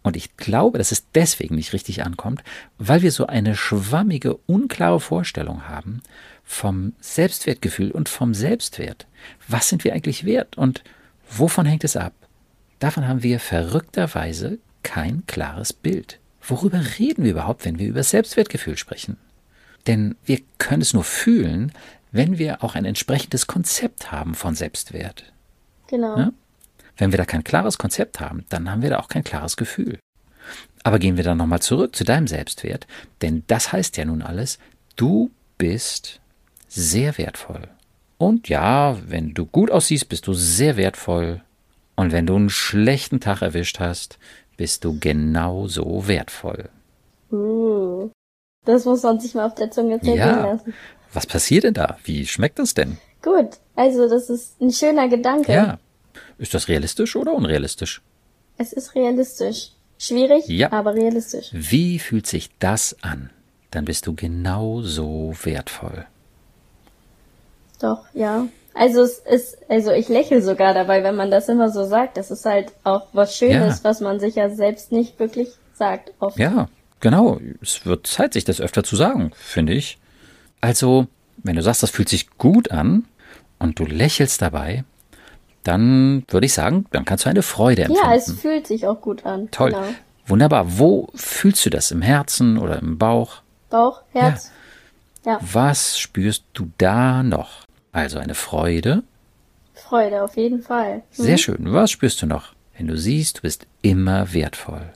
[0.05, 2.45] Und ich glaube, dass es deswegen nicht richtig ankommt,
[2.79, 6.03] weil wir so eine schwammige, unklare Vorstellung haben
[6.45, 9.09] vom Selbstwertgefühl und vom Selbstwert.
[9.49, 10.57] Was sind wir eigentlich wert?
[10.57, 10.85] Und
[11.35, 12.13] Wovon hängt es ab?
[12.79, 16.19] Davon haben wir verrückterweise kein klares Bild.
[16.43, 19.17] Worüber reden wir überhaupt, wenn wir über Selbstwertgefühl sprechen?
[19.87, 21.73] Denn wir können es nur fühlen,
[22.11, 25.33] wenn wir auch ein entsprechendes Konzept haben von Selbstwert.
[25.87, 26.19] Genau.
[26.19, 26.33] Ja?
[26.97, 29.99] Wenn wir da kein klares Konzept haben, dann haben wir da auch kein klares Gefühl.
[30.83, 32.87] Aber gehen wir dann nochmal zurück zu deinem Selbstwert,
[33.23, 34.59] denn das heißt ja nun alles,
[34.97, 36.21] du bist
[36.69, 37.69] sehr wertvoll.
[38.23, 41.41] Und ja, wenn du gut aussiehst, bist du sehr wertvoll.
[41.97, 44.17] Und wenn du einen schlechten Tag erwischt hast,
[44.57, 46.69] bist du genauso wertvoll.
[47.33, 48.11] Uh,
[48.65, 50.53] das muss man sich mal auf der Zunge zergehen Ja.
[50.53, 50.73] lassen.
[51.13, 51.99] Was passiert denn da?
[52.05, 52.99] Wie schmeckt das denn?
[53.23, 55.53] Gut, also das ist ein schöner Gedanke.
[55.53, 55.79] Ja.
[56.39, 58.03] Ist das realistisch oder unrealistisch?
[58.57, 59.73] Es ist realistisch.
[59.99, 60.71] Schwierig, Ja.
[60.71, 61.49] aber realistisch.
[61.53, 63.31] Wie fühlt sich das an?
[63.73, 66.07] Dann bist du genauso wertvoll.
[67.83, 68.47] Doch, ja.
[68.75, 72.17] Also es ist, also ich lächle sogar dabei, wenn man das immer so sagt.
[72.17, 73.85] Das ist halt auch was Schönes, Ja.
[73.85, 76.13] was man sich ja selbst nicht wirklich sagt.
[76.21, 76.39] Oft.
[76.39, 76.69] Ja,
[77.01, 77.39] genau.
[77.61, 79.99] Es wird Zeit, sich das öfter zu sagen, finde ich.
[80.63, 83.05] Also, wenn du sagst, das fühlt sich gut an
[83.59, 84.85] und du lächelst dabei,
[85.65, 88.09] dann würde ich sagen, dann kannst du eine Freude empfinden.
[88.11, 89.51] Ja, es fühlt sich auch gut an.
[89.51, 89.71] Toll.
[89.73, 89.85] Genau.
[90.27, 90.79] Wunderbar.
[90.79, 91.91] Wo fühlst du das?
[91.91, 93.43] Im Herzen oder im Bauch?
[93.71, 94.51] Bauch, Herz.
[95.27, 95.39] Ja.
[95.41, 97.65] Was spürst du da noch?
[97.93, 99.03] Also eine Freude.
[99.75, 101.03] Freude, auf jeden Fall.
[101.11, 101.73] Sehr schön.
[101.73, 102.55] Was spürst du noch?
[102.77, 104.91] Wenn du siehst, du bist immer wertvoll.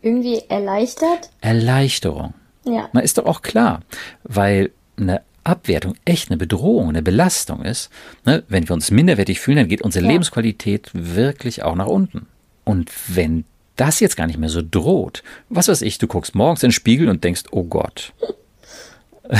[0.00, 1.30] Irgendwie erleichtert.
[1.40, 2.34] Erleichterung.
[2.64, 2.88] Ja.
[2.92, 3.80] Na, ist doch auch klar,
[4.22, 7.90] weil eine Abwertung echt eine Bedrohung, eine Belastung ist.
[8.24, 8.42] Ne?
[8.48, 10.12] Wenn wir uns minderwertig fühlen, dann geht unsere Ja.
[10.12, 12.26] Lebensqualität wirklich auch nach unten.
[12.64, 13.44] Und wenn
[13.76, 16.72] das jetzt gar nicht mehr so droht, was weiß ich, du guckst morgens in den
[16.72, 18.12] Spiegel und denkst, oh Gott.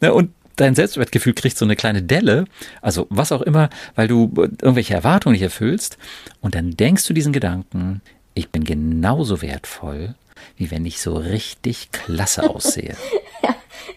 [0.00, 2.46] Ne, und dein Selbstwertgefühl kriegt so eine kleine Delle,
[2.80, 5.98] also was auch immer, weil du irgendwelche Erwartungen nicht erfüllst.
[6.40, 8.00] Und dann denkst du diesen Gedanken,
[8.34, 10.14] ich bin genauso wertvoll,
[10.56, 12.96] wie wenn ich so richtig klasse aussehe.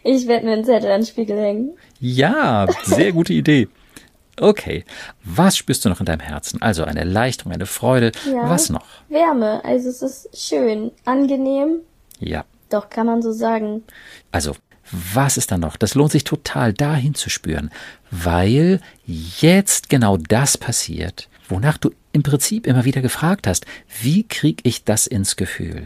[0.03, 1.71] Ich werde mir einen Zettel an den Spiegel hängen.
[1.99, 3.67] Ja, sehr gute Idee.
[4.39, 4.83] Okay,
[5.23, 6.61] was spürst du noch in deinem Herzen?
[6.61, 8.11] Also eine Erleichterung, eine Freude.
[8.29, 8.49] Ja.
[8.49, 8.85] Was noch?
[9.07, 9.63] Wärme.
[9.63, 11.79] Also es ist schön, angenehm.
[12.19, 13.83] Ja, Doch, kann man so sagen.
[14.31, 14.55] also
[14.91, 15.77] was ist da noch?
[15.77, 17.71] Das lohnt sich total, dahin zu spüren,
[18.11, 23.65] weil jetzt genau das passiert, wonach du im Prinzip immer wieder gefragt hast,
[24.01, 25.83] wie kriege ich das ins Gefühl?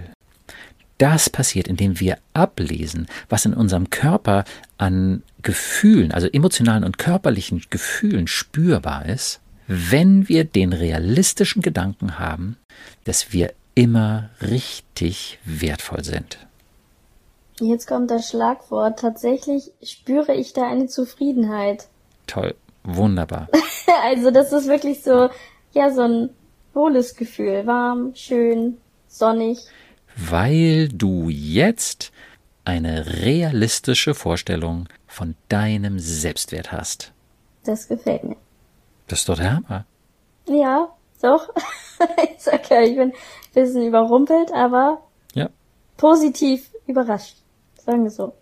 [0.98, 4.44] Das passiert, indem wir ablesen, was in unserem Körper
[4.78, 12.58] an Gefühlen, also emotionalen und körperlichen Gefühlen spürbar ist, wenn wir den realistischen Gedanken haben,
[13.06, 16.38] dass wir immer richtig wertvoll sind.
[17.60, 19.00] Jetzt kommt das Schlagwort.
[19.00, 21.88] Tatsächlich spüre ich da eine Zufriedenheit.
[22.28, 23.48] Toll, wunderbar.
[24.04, 25.30] Also das ist wirklich so,
[25.74, 26.30] ja, so ein
[26.74, 27.66] wohles Gefühl.
[27.66, 29.60] Warm, schön, sonnig.
[30.16, 32.12] weil du jetzt
[32.66, 37.12] eine realistische Vorstellung von deinem Selbstwert hast.
[37.66, 38.38] Das gefällt mir.
[39.08, 39.86] Das ist doch der Hammer.
[40.48, 40.90] Ja,
[41.22, 41.50] doch.
[42.24, 43.14] ich sag ja, ich bin ein
[43.54, 45.02] bisschen überrumpelt, aber
[45.34, 45.50] Ja.
[45.98, 47.38] positiv überrascht.
[47.90, 48.34] Sagen wir so.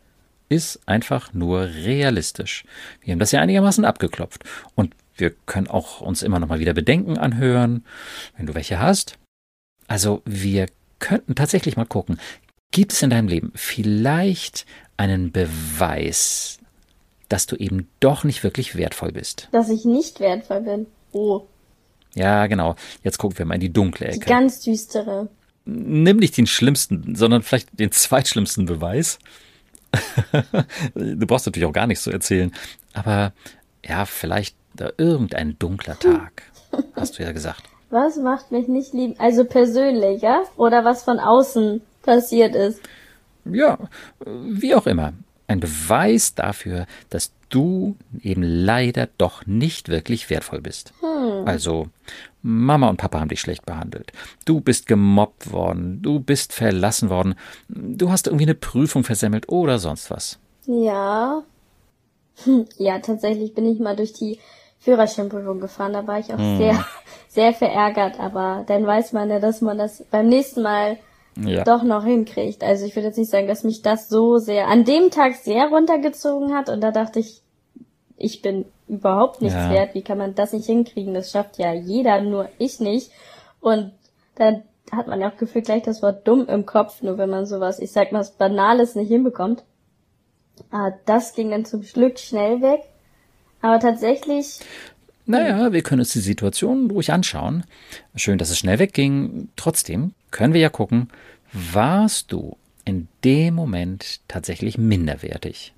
[0.50, 2.66] Ist einfach nur realistisch.
[3.00, 4.44] Wir haben das ja einigermaßen abgeklopft.
[4.76, 7.86] Und wir können auch uns immer noch mal wieder Bedenken anhören,
[8.36, 9.18] wenn du welche hast.
[9.88, 10.66] Also wir
[11.00, 12.20] könnten tatsächlich mal gucken,
[12.72, 14.66] gibt es in deinem Leben vielleicht
[14.98, 16.60] einen Beweis,
[17.30, 19.48] dass du eben doch nicht wirklich wertvoll bist?
[19.54, 20.88] Dass ich nicht wertvoll bin.
[21.14, 21.44] Oh,
[22.16, 22.76] Ja, genau.
[23.02, 24.28] Jetzt gucken wir mal in die dunkle die Ecke.
[24.28, 25.30] ganz düstere.
[25.68, 29.20] Nimm nicht den schlimmsten, sondern vielleicht den zweitschlimmsten Beweis.
[30.96, 32.54] du brauchst natürlich auch gar nichts zu erzählen.
[32.94, 33.34] Aber
[33.86, 36.44] ja, vielleicht da irgendein dunkler Tag,
[36.96, 37.64] hast du ja gesagt.
[37.90, 39.16] Was macht mich nicht lieben?
[39.18, 40.44] Also persönlich, ja?
[40.58, 42.82] Oder was von außen passiert ist.
[43.46, 43.78] Ja,
[44.26, 45.14] wie auch immer.
[45.48, 50.94] Ein Beweis dafür, dass du eben leider doch nicht wirklich wertvoll bist.
[51.46, 51.88] Also,
[52.42, 54.12] Mama und Papa haben dich schlecht behandelt.
[54.46, 56.02] Du bist gemobbt worden.
[56.02, 57.36] Du bist verlassen worden.
[57.68, 60.40] Du hast irgendwie eine Prüfung versemmelt oder sonst was.
[60.66, 61.44] Ja.
[62.44, 64.40] Hm, Ja, tatsächlich bin ich mal durch die
[64.80, 65.94] Führerscheinprüfung gefahren.
[65.94, 66.86] Da war ich auch sehr,
[67.28, 68.20] sehr verärgert.
[68.20, 70.98] Aber dann weiß man ja, dass man das beim nächsten Mal
[71.40, 71.64] Ja.
[71.64, 72.64] doch noch hinkriegt.
[72.64, 75.68] Also ich würde jetzt nicht sagen, dass mich das so sehr an dem Tag sehr
[75.68, 76.70] runtergezogen hat.
[76.70, 77.42] Und da dachte ich,
[78.18, 79.70] ich bin überhaupt nichts Ja.
[79.72, 79.96] wert.
[79.96, 81.14] Wie kann man das nicht hinkriegen?
[81.14, 83.12] Das schafft ja jeder, nur ich nicht.
[83.60, 83.92] Und
[84.36, 87.46] dann hat man ja auch gefühlt gleich das Wort dumm im Kopf, nur wenn man
[87.46, 89.64] sowas, ich sag mal, was Banales nicht hinbekommt.
[90.72, 92.82] Ah, das ging dann zum Glück schnell weg.
[93.62, 94.60] Aber tatsächlich,
[95.26, 97.66] Naja, wir können uns die Situation ruhig anschauen.
[98.16, 99.50] Schön, dass es schnell wegging.
[99.58, 101.10] Trotzdem können wir ja gucken,
[101.52, 105.74] warst du in dem Moment tatsächlich minderwertig?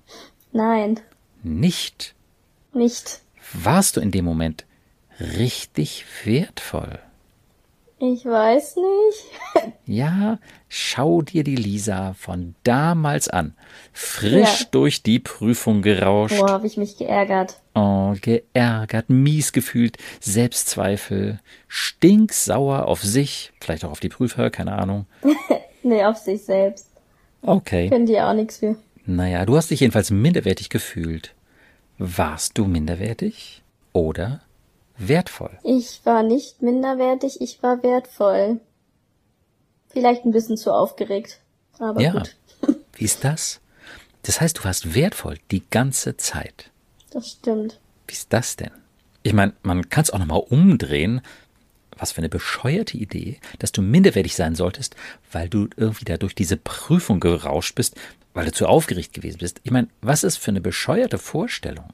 [0.52, 1.00] Nein,
[1.42, 2.14] Nicht.
[2.74, 3.20] Nicht.
[3.52, 4.64] Warst du in dem Moment
[5.18, 6.98] richtig wertvoll?
[7.98, 9.72] Ich weiß nicht.
[9.84, 13.54] Ja, schau dir die Lisa von damals an.
[13.92, 14.66] Frisch Ja.
[14.70, 16.38] durch die Prüfung gerauscht.
[16.38, 17.56] Boah, habe ich mich geärgert.
[17.74, 25.06] Oh, geärgert, mies gefühlt, Selbstzweifel, stinksauer auf sich, vielleicht auch auf die Prüfer, keine Ahnung.
[25.82, 26.88] Nee, auf sich selbst.
[27.40, 27.88] Okay.
[27.88, 28.76] Können die auch nichts für.
[29.06, 31.34] Naja, du hast dich jedenfalls minderwertig gefühlt.
[32.02, 34.40] Warst du minderwertig oder
[34.96, 35.58] wertvoll?
[35.62, 38.58] Ich war nicht minderwertig, ich war wertvoll.
[39.90, 41.40] Vielleicht ein bisschen zu aufgeregt.
[41.78, 42.12] Aber ja.
[42.12, 42.36] gut,
[42.94, 43.60] Wie ist das?
[44.22, 46.70] Das heißt, du warst wertvoll die ganze Zeit.
[47.10, 47.78] das stimmt.
[48.06, 48.70] Wie ist das denn?
[49.22, 51.20] Ich meine, man kann es auch nochmal umdrehen.
[52.00, 54.96] Was für eine bescheuerte Idee, dass du minderwertig sein solltest,
[55.32, 57.94] weil du irgendwie da durch diese Prüfung gerauscht bist,
[58.32, 59.60] weil du zu aufgeregt gewesen bist.
[59.64, 61.84] Ich meine, was ist für eine bescheuerte Vorstellung?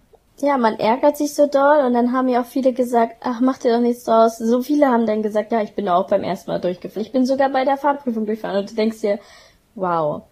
[0.40, 3.58] Ja, man ärgert sich so doll und dann haben ja auch viele gesagt, ach, mach
[3.58, 4.36] dir doch nichts draus.
[4.38, 7.06] So viele haben dann gesagt, ja, ich bin auch beim ersten Mal durchgefallen.
[7.06, 9.18] Ich bin sogar bei der Fahrprüfung durchgefahren und du denkst dir,
[9.74, 10.22] wow.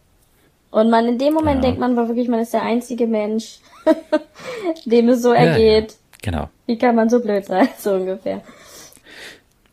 [0.70, 1.70] Und man, in dem Moment Ja.
[1.70, 3.60] denkt man war wirklich, man ist der einzige Mensch,
[4.84, 5.92] dem es so ergeht.
[5.92, 6.50] Ja, genau.
[6.66, 8.42] Wie kann man so blöd sein, so ungefähr.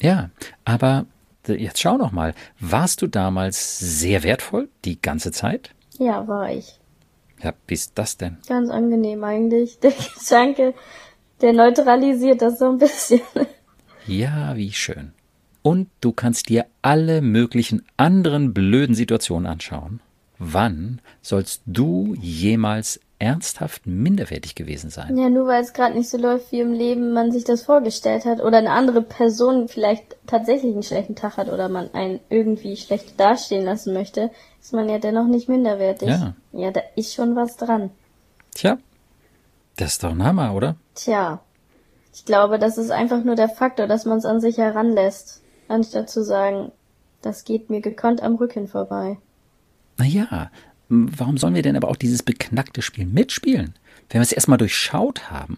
[0.01, 0.31] Ja,
[0.65, 1.05] aber
[1.47, 2.33] jetzt schau noch mal.
[2.59, 5.71] Warst du damals sehr wertvoll die ganze Zeit?
[5.97, 6.79] Ja, war ich.
[7.43, 8.37] Ja, wie ist das denn?
[8.47, 9.79] Ganz angenehm eigentlich.
[9.79, 10.73] Der Gedanke,
[11.41, 13.21] der neutralisiert das so ein bisschen.
[14.07, 15.13] Ja, wie schön.
[15.61, 19.99] Und du kannst dir alle möglichen anderen blöden Situationen anschauen.
[20.39, 25.15] Wann sollst du jemals ernsthaft minderwertig gewesen sein?
[25.15, 28.25] Ja, nur weil es gerade nicht so läuft, wie im Leben man sich das vorgestellt
[28.25, 32.75] hat oder eine andere Person vielleicht tatsächlich einen schlechten Tag hat oder man einen irgendwie
[32.75, 36.09] schlecht dastehen lassen möchte, ist man ja dennoch nicht minderwertig.
[36.09, 36.33] Ja.
[36.51, 37.91] Ja, da ist schon was dran.
[38.55, 38.79] Tja,
[39.77, 40.75] das ist doch ein Hammer, oder?
[40.95, 41.41] Tja,
[42.13, 46.09] ich glaube, das ist einfach nur der Faktor, dass man es an sich heranlässt, anstatt
[46.09, 46.71] zu sagen,
[47.21, 49.17] das geht mir gekonnt am Rücken vorbei.
[49.97, 50.49] Naja,
[50.91, 53.73] warum sollen wir denn aber auch dieses beknackte Spiel mitspielen?
[54.09, 55.57] Wenn wir es erstmal durchschaut haben,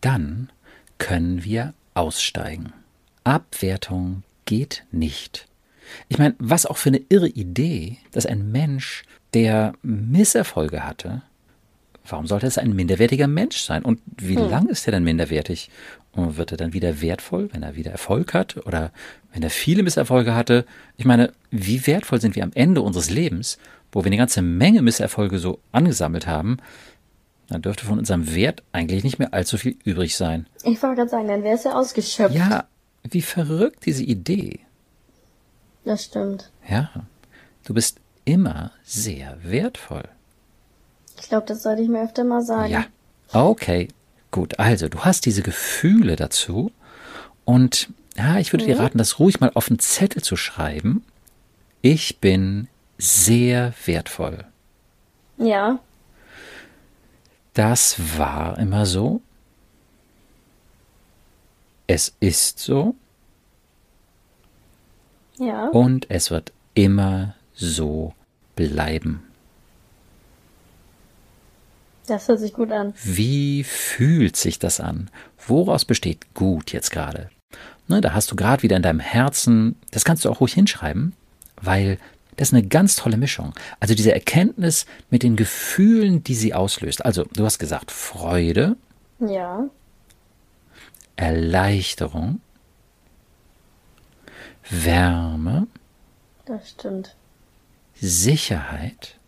[0.00, 0.50] dann
[0.98, 2.72] können wir aussteigen.
[3.22, 5.46] Abwertung geht nicht.
[6.08, 11.22] Ich meine, was auch für eine irre Idee, dass ein Mensch, der Misserfolge hatte,
[12.08, 13.84] warum sollte es ein minderwertiger Mensch sein?
[13.84, 15.70] Und wie lang ist er denn minderwertig?
[16.12, 18.90] Und wird er dann wieder wertvoll, wenn er wieder Erfolg hat oder
[19.32, 20.64] wenn er viele Misserfolge hatte?
[20.96, 23.58] Ich meine, wie wertvoll sind wir am Ende unseres Lebens,
[23.92, 26.58] wo wir eine ganze Menge Misserfolge so angesammelt haben?
[27.48, 30.46] Dann dürfte von unserem Wert eigentlich nicht mehr allzu viel übrig sein.
[30.62, 32.34] Ich wollte gerade sagen, dann wäre es ja ausgeschöpft.
[32.34, 32.64] Ja,
[33.02, 34.60] wie verrückt diese Idee.
[35.84, 36.50] Das stimmt.
[36.68, 36.90] Ja,
[37.64, 40.04] du bist immer sehr wertvoll.
[41.20, 42.72] Ich glaube, das sollte ich mir öfter mal sagen.
[42.72, 42.84] Ja.
[43.32, 43.88] Okay,
[44.30, 44.58] gut.
[44.58, 46.72] Also, du hast diese Gefühle dazu.
[47.44, 51.04] Und ja, ich würde dir raten, das ruhig mal auf einen Zettel zu schreiben.
[51.82, 52.68] Ich bin
[53.00, 54.44] sehr wertvoll.
[55.38, 55.80] Ja,
[57.54, 59.22] Das war immer so.
[61.86, 62.94] Es ist so
[65.38, 65.66] ja.
[65.68, 68.14] und es wird immer so
[68.54, 69.24] bleiben.
[72.06, 72.94] Das hört sich gut an.
[73.02, 75.10] Wie fühlt sich das an?
[75.46, 77.30] Woraus besteht gut jetzt gerade?
[77.88, 81.14] Ne, da hast du gerade wieder in deinem Herzen, das kannst du auch ruhig hinschreiben,
[81.60, 81.98] weil
[82.40, 83.52] das ist eine ganz tolle Mischung.
[83.80, 87.04] Also diese Erkenntnis mit den Gefühlen, die sie auslöst.
[87.04, 88.76] Also du hast gesagt Freude,
[89.18, 89.68] Ja.
[91.16, 92.40] Erleichterung,
[94.70, 95.66] Wärme,
[96.46, 97.14] Das stimmt.
[97.94, 99.18] Sicherheit.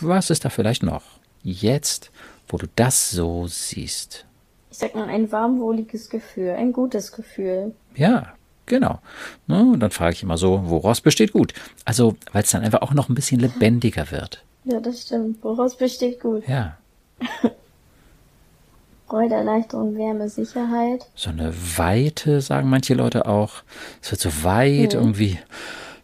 [0.00, 1.02] Was ist da vielleicht noch?
[1.42, 2.10] Jetzt,
[2.46, 4.26] wo du das so siehst.
[4.70, 7.74] Ich sag mal, ein warmwohliges Gefühl, ein gutes Gefühl.
[7.94, 8.34] Ja,
[8.70, 9.00] genau.
[9.46, 11.52] Ne, und dann frage ich immer so, woraus besteht gut?
[11.84, 14.42] Also, weil es dann einfach auch noch ein bisschen lebendiger wird.
[14.64, 15.42] Ja, das stimmt.
[15.44, 16.48] Woraus besteht gut?
[16.48, 16.78] Ja,
[19.08, 21.06] Freude, Erleichterung, Wärme, Sicherheit.
[21.16, 23.54] so eine Weite, sagen manche Leute auch.
[24.00, 25.38] Es wird so weit irgendwie.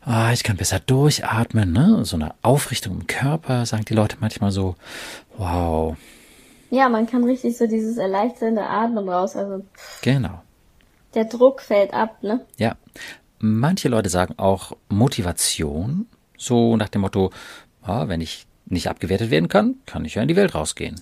[0.05, 2.05] Ah, ich kann besser durchatmen, ne?
[2.05, 4.74] So eine Aufrichtung im Körper, sagen die Leute manchmal so.
[5.36, 5.97] Wow,
[6.70, 9.36] Ja, man kann richtig so dieses erleichternde Atmen raus.
[9.36, 9.64] Also
[10.03, 10.43] genau.
[11.17, 12.47] Der Druck fällt ab, ne?
[12.59, 12.77] Ja.
[13.39, 16.07] Manche Leute sagen auch Motivation,
[16.39, 17.31] so nach dem Motto,
[17.83, 21.01] ah, wenn ich nicht abgewertet werden kann, kann ich ja in die Welt rausgehen.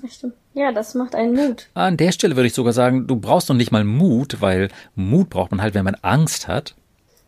[0.52, 1.68] Ja, das macht einen Mut.
[1.74, 5.30] An der Stelle würde ich sogar sagen, du brauchst noch nicht mal Mut, weil Mut
[5.30, 6.74] braucht man halt, wenn man Angst hat.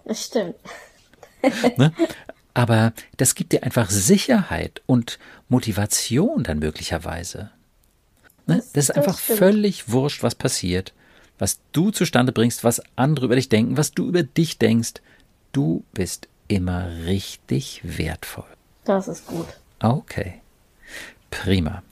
[0.05, 0.55] Das stimmt.
[2.55, 5.19] aber das gibt dir einfach Sicherheit und
[5.49, 7.51] Motivation dann möglicherweise.
[8.47, 8.57] Ne?
[8.57, 9.39] Das, das ist einfach stimmt.
[9.39, 10.93] völlig wurscht, was passiert,
[11.39, 14.95] was du zustande bringst, was andere über dich denken, was du über dich denkst.
[15.53, 18.45] Du bist immer richtig wertvoll.
[18.85, 19.47] Das ist gut.
[19.81, 20.41] Okay.
[21.31, 21.83] Prima.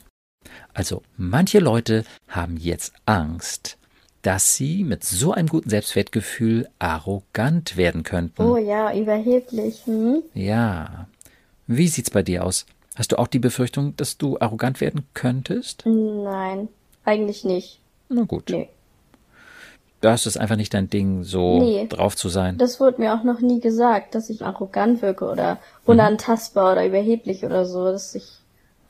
[0.73, 3.79] Also manche Leute haben jetzt Angst,
[4.23, 8.43] dass sie mit so einem guten Selbstwertgefühl arrogant werden könnten.
[8.43, 9.83] Oh ja, überheblich.
[9.87, 10.23] Hm?
[10.35, 11.09] Ja.
[11.67, 12.67] Wie sieht's bei dir aus?
[12.97, 15.85] Hast du auch die Befürchtung, dass du arrogant werden könntest?
[15.85, 16.69] Nein,
[17.05, 17.81] eigentlich nicht.
[18.09, 18.51] Na gut.
[18.51, 18.69] Nee.
[20.05, 22.59] Das ist einfach nicht dein Ding, so nee, drauf zu sein.
[22.59, 26.73] Das wurde mir auch noch nie gesagt, dass ich arrogant wirke oder unantastbar mhm.
[26.73, 27.85] oder überheblich oder so.
[27.85, 28.25] Dass ich.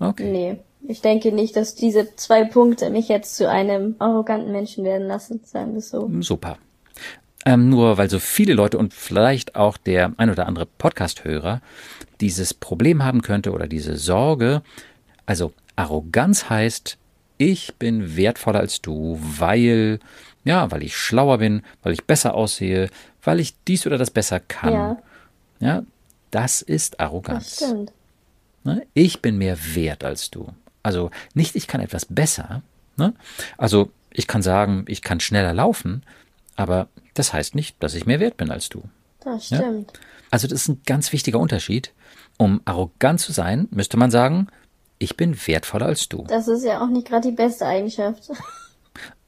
[0.00, 0.30] Okay.
[0.30, 0.56] Nee.
[0.88, 5.40] Ich denke nicht, dass diese zwei Punkte mich jetzt zu einem arroganten Menschen werden lassen,
[5.44, 6.10] sagen wir so.
[6.20, 6.58] Super.
[7.46, 11.60] Ähm, nur weil so viele Leute und vielleicht auch der ein oder andere Podcast-Hörer
[12.20, 14.62] dieses Problem haben könnte oder diese Sorge.
[15.26, 16.98] Also Arroganz heißt,
[17.38, 20.00] ich bin wertvoller als du, weil,
[20.44, 22.90] ja, weil ich schlauer bin, weil ich besser aussehe,
[23.22, 24.72] weil ich dies oder das besser kann.
[24.72, 24.96] Ja,
[25.60, 25.82] ja
[26.30, 27.56] das ist Arroganz.
[27.56, 27.92] Das stimmt.
[28.64, 28.86] Ne?
[28.94, 30.48] Ich bin mehr wert als du.
[30.82, 32.62] Also nicht, ich kann etwas besser.
[32.96, 33.14] Ne?
[33.56, 36.02] Also ich kann sagen, ich kann schneller laufen,
[36.56, 38.82] aber das heißt nicht, dass ich mehr wert bin als du.
[39.20, 39.92] Das stimmt.
[39.92, 40.00] Ja?
[40.30, 41.92] Also das ist ein ganz wichtiger Unterschied.
[42.36, 44.48] Um arrogant zu sein, müsste man sagen,
[44.98, 46.24] ich bin wertvoller als du.
[46.28, 48.30] Das ist ja auch nicht gerade die beste Eigenschaft.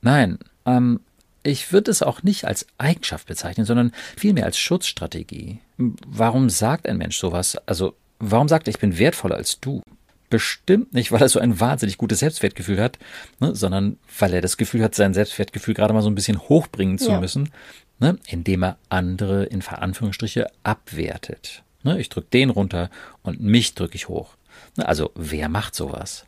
[0.01, 1.01] Nein, ähm,
[1.43, 5.61] ich würde es auch nicht als Eigenschaft bezeichnen, sondern vielmehr als Schutzstrategie.
[5.79, 7.57] Warum sagt ein Mensch sowas?
[7.67, 9.83] Also, warum sagt er, ich bin wertvoller als du?
[10.29, 12.99] bestimmt nicht, weil er so ein wahnsinnig gutes Selbstwertgefühl hat,
[13.41, 16.99] ne, sondern weil er das Gefühl hat, sein Selbstwertgefühl gerade mal so ein bisschen hochbringen
[16.99, 17.21] zu ja.
[17.21, 17.51] müssen,
[17.99, 21.63] ne, indem er andere in Veranführungsstriche abwertet.
[21.83, 22.91] Ne, ich drücke den runter
[23.23, 24.37] und mich drücke ich hoch.
[24.77, 26.27] Ne, also wer macht sowas?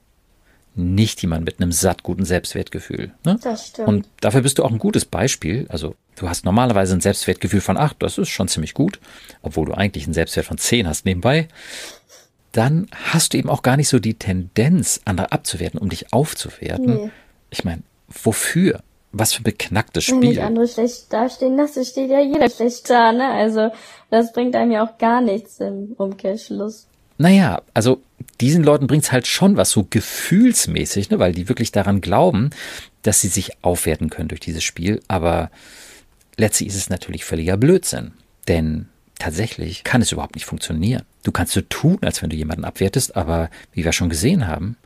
[0.78, 3.12] Nicht jemand mit einem satt guten Selbstwertgefühl.
[3.24, 3.38] Ne?
[3.42, 3.88] Das stimmt.
[3.88, 5.66] Und dafür bist du auch ein gutes Beispiel.
[5.68, 8.98] Also du hast normalerweise ein Selbstwertgefühl von 8, das ist schon ziemlich gut,
[9.42, 11.48] obwohl du eigentlich einen Selbstwert von 10 hast nebenbei
[12.58, 16.94] dann hast du eben auch gar nicht so die Tendenz, andere abzuwerten, um dich aufzuwerten.
[16.94, 17.10] Nee.
[17.50, 18.80] Ich meine, wofür?
[19.12, 20.20] Was für ein beknacktes Spiel.
[20.20, 23.28] Wenn ich andere schlecht dastehen lasse, steht ja jeder schlecht da, ne?
[23.28, 23.70] Also,
[24.10, 26.87] das bringt einem ja auch gar nichts im Umkehrschluss.
[27.18, 28.00] Naja, also
[28.40, 31.18] diesen Leuten bringt's halt schon was so gefühlsmäßig, ne?
[31.18, 32.50] weil die wirklich daran glauben,
[33.02, 35.00] dass sie sich aufwerten können durch dieses Spiel.
[35.08, 35.50] Aber
[36.36, 38.12] letztlich ist es natürlich völliger Blödsinn.
[38.46, 38.88] Denn
[39.18, 41.02] tatsächlich kann es überhaupt nicht funktionieren.
[41.24, 44.76] Du kannst so tun, als wenn du jemanden abwertest, aber wie wir schon gesehen haben,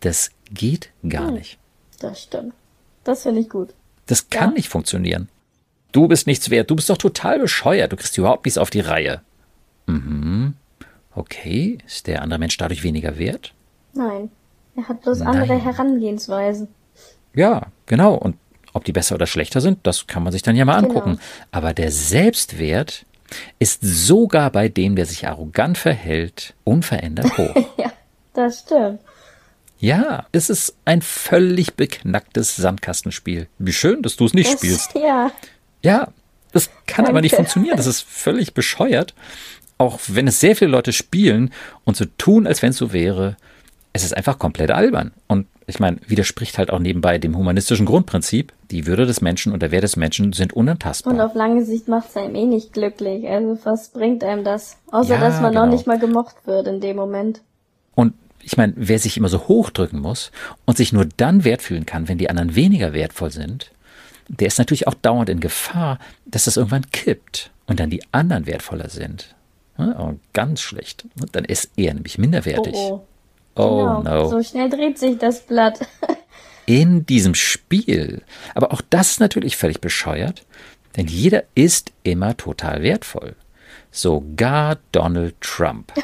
[0.00, 1.58] das geht gar hm, nicht.
[1.98, 2.52] Das stimmt.
[3.04, 3.70] Das finde ich gut.
[4.06, 4.56] Das kann ja.
[4.56, 5.28] nicht funktionieren.
[5.92, 6.70] Du bist nichts wert.
[6.70, 7.92] Du bist doch total bescheuert.
[7.92, 9.22] Du kriegst überhaupt nichts auf die Reihe.
[9.86, 10.54] Mhm.
[11.18, 11.78] Okay.
[11.84, 13.52] Ist der andere Mensch dadurch weniger wert?
[13.92, 14.30] Nein.
[14.76, 15.28] Er hat bloß Nein.
[15.28, 16.68] andere Herangehensweisen.
[17.34, 18.14] Ja, genau.
[18.14, 18.36] Und
[18.72, 20.94] ob die besser oder schlechter sind, das kann man sich dann ja mal genau.
[20.94, 21.18] angucken.
[21.50, 23.04] Aber der Selbstwert
[23.58, 27.54] ist sogar bei dem, der sich arrogant verhält, unverändert hoch.
[27.76, 27.92] ja,
[28.34, 29.00] das stimmt.
[29.80, 33.48] Ja, es ist ein völlig beknacktes Sandkastenspiel.
[33.58, 34.94] Wie schön, dass du es nicht das, spielst.
[34.94, 35.32] Ja.
[35.82, 36.08] Ja,
[36.52, 37.10] das kann Danke.
[37.10, 37.76] aber nicht funktionieren.
[37.76, 39.14] Das ist völlig bescheuert.
[39.78, 41.50] Auch wenn es sehr viele Leute spielen
[41.84, 43.36] und so tun, als wenn es so wäre,
[43.92, 45.12] es ist einfach komplett albern.
[45.28, 49.60] Und ich meine, widerspricht halt auch nebenbei dem humanistischen Grundprinzip, die Würde des Menschen und
[49.60, 51.12] der Wert des Menschen sind unantastbar.
[51.12, 53.28] Und auf lange Sicht macht es einem eh nicht glücklich.
[53.28, 54.78] Also was bringt einem das?
[54.90, 55.66] Außer ja, dass man genau.
[55.66, 57.42] noch nicht mal gemocht wird in dem Moment.
[57.94, 60.32] Und ich meine, wer sich immer so hochdrücken muss
[60.64, 63.70] und sich nur dann wert fühlen kann, wenn die anderen weniger wertvoll sind,
[64.28, 68.46] der ist natürlich auch dauernd in Gefahr, dass das irgendwann kippt und dann die anderen
[68.46, 69.34] wertvoller sind.
[69.78, 71.06] Ja, ganz schlecht.
[71.32, 72.74] Dann ist er nämlich minderwertig.
[72.74, 73.06] Oh, oh.
[73.58, 74.28] Oh genau, no.
[74.28, 75.80] So schnell dreht sich das Blatt.
[76.66, 78.22] In diesem Spiel.
[78.54, 80.44] Aber auch das ist natürlich völlig bescheuert,
[80.96, 83.34] denn jeder ist immer total wertvoll.
[83.90, 85.92] Sogar Donald Trump.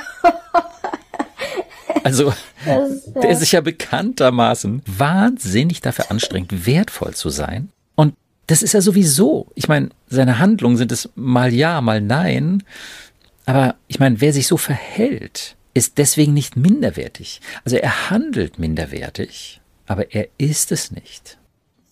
[2.02, 2.34] Also,
[2.66, 7.70] ist, der sich ja bekanntermaßen wahnsinnig dafür anstrengt, wertvoll zu sein.
[7.94, 8.14] Und
[8.46, 9.46] das ist ja sowieso.
[9.54, 12.62] Ich meine, seine Handlungen sind es mal ja, mal nein.
[13.46, 17.40] Aber ich meine, wer sich so verhält, ist deswegen nicht minderwertig.
[17.64, 21.38] Also er handelt minderwertig, aber er ist es nicht.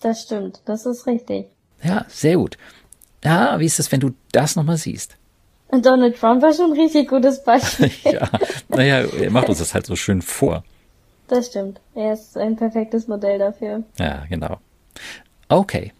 [0.00, 1.46] Das stimmt, das ist richtig.
[1.82, 2.56] Ja, sehr gut.
[3.24, 5.16] Ja, wie ist es, wenn du das nochmal siehst?
[5.68, 7.90] Und Donald Trump war schon ein richtig gutes Beispiel.
[8.12, 8.28] ja,
[8.68, 10.64] naja, er macht uns das halt so schön vor.
[11.28, 11.80] Das stimmt.
[11.94, 13.82] Er ist ein perfektes Modell dafür.
[13.98, 14.58] Ja, genau.
[15.48, 15.92] Okay.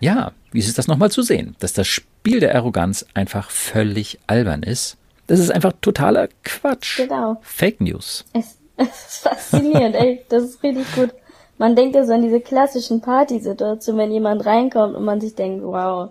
[0.00, 1.54] Ja, wie ist es das nochmal zu sehen?
[1.60, 4.96] Dass das Spiel der Arroganz einfach völlig albern ist
[5.30, 6.96] Das ist einfach totaler Quatsch.
[6.96, 7.36] Genau.
[7.42, 8.24] Fake News.
[8.32, 10.24] Es, es ist faszinierend, ey.
[10.28, 11.10] Das ist richtig gut.
[11.56, 15.62] Man denkt ja so an diese klassischen Partysituationen, wenn jemand reinkommt und man sich denkt,
[15.62, 16.10] wow,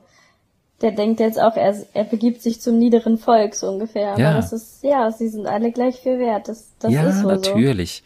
[0.82, 4.14] der denkt jetzt auch, er, er begibt sich zum niederen Volk, so ungefähr.
[4.14, 4.34] Aber Ja.
[4.36, 6.48] das ist, ja, sie sind alle gleich viel wert.
[6.48, 8.04] Das, das ja, ist natürlich.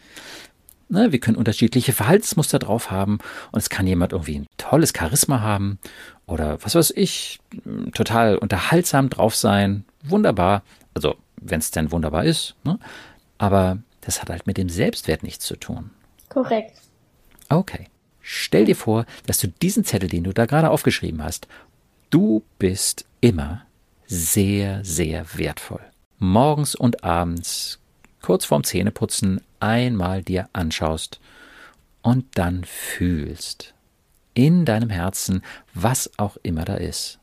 [0.89, 3.20] Ne, wir können unterschiedliche Verhaltensmuster drauf haben
[3.51, 5.78] und es kann jemand irgendwie ein tolles Charisma haben
[6.26, 7.39] oder was weiß ich,
[7.93, 9.86] total unterhaltsam drauf sein.
[10.03, 10.64] Wunderbar.
[10.93, 12.55] Also, wenn es denn wunderbar ist.
[12.63, 12.79] Ne?
[13.37, 15.91] Aber das hat halt mit dem Selbstwert nichts zu tun.
[16.29, 16.79] Korrekt.
[17.49, 17.87] Okay.
[18.21, 21.47] Stell dir vor, dass du diesen Zettel, den du da gerade aufgeschrieben hast,
[22.09, 23.65] du bist immer
[24.05, 25.81] sehr, sehr wertvoll.
[26.19, 27.79] Morgens und abends,
[28.21, 31.19] kurz vorm Zähneputzen, einmal dir anschaust
[32.01, 33.73] und dann fühlst
[34.33, 35.41] in deinem Herzen,
[35.73, 37.19] was auch immer da ist.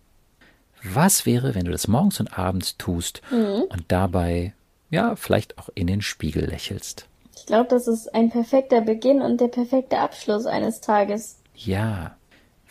[0.82, 4.54] Was wäre, wenn du das morgens und abends tust und dabei,
[4.90, 7.06] ja, vielleicht auch in den Spiegel lächelst?
[7.36, 11.36] Ich glaube, das ist ein perfekter Beginn und der perfekte Abschluss eines Tages.
[11.54, 12.16] Ja.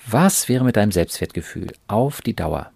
[0.07, 2.71] Was wäre mit deinem Selbstwertgefühl auf die Dauer?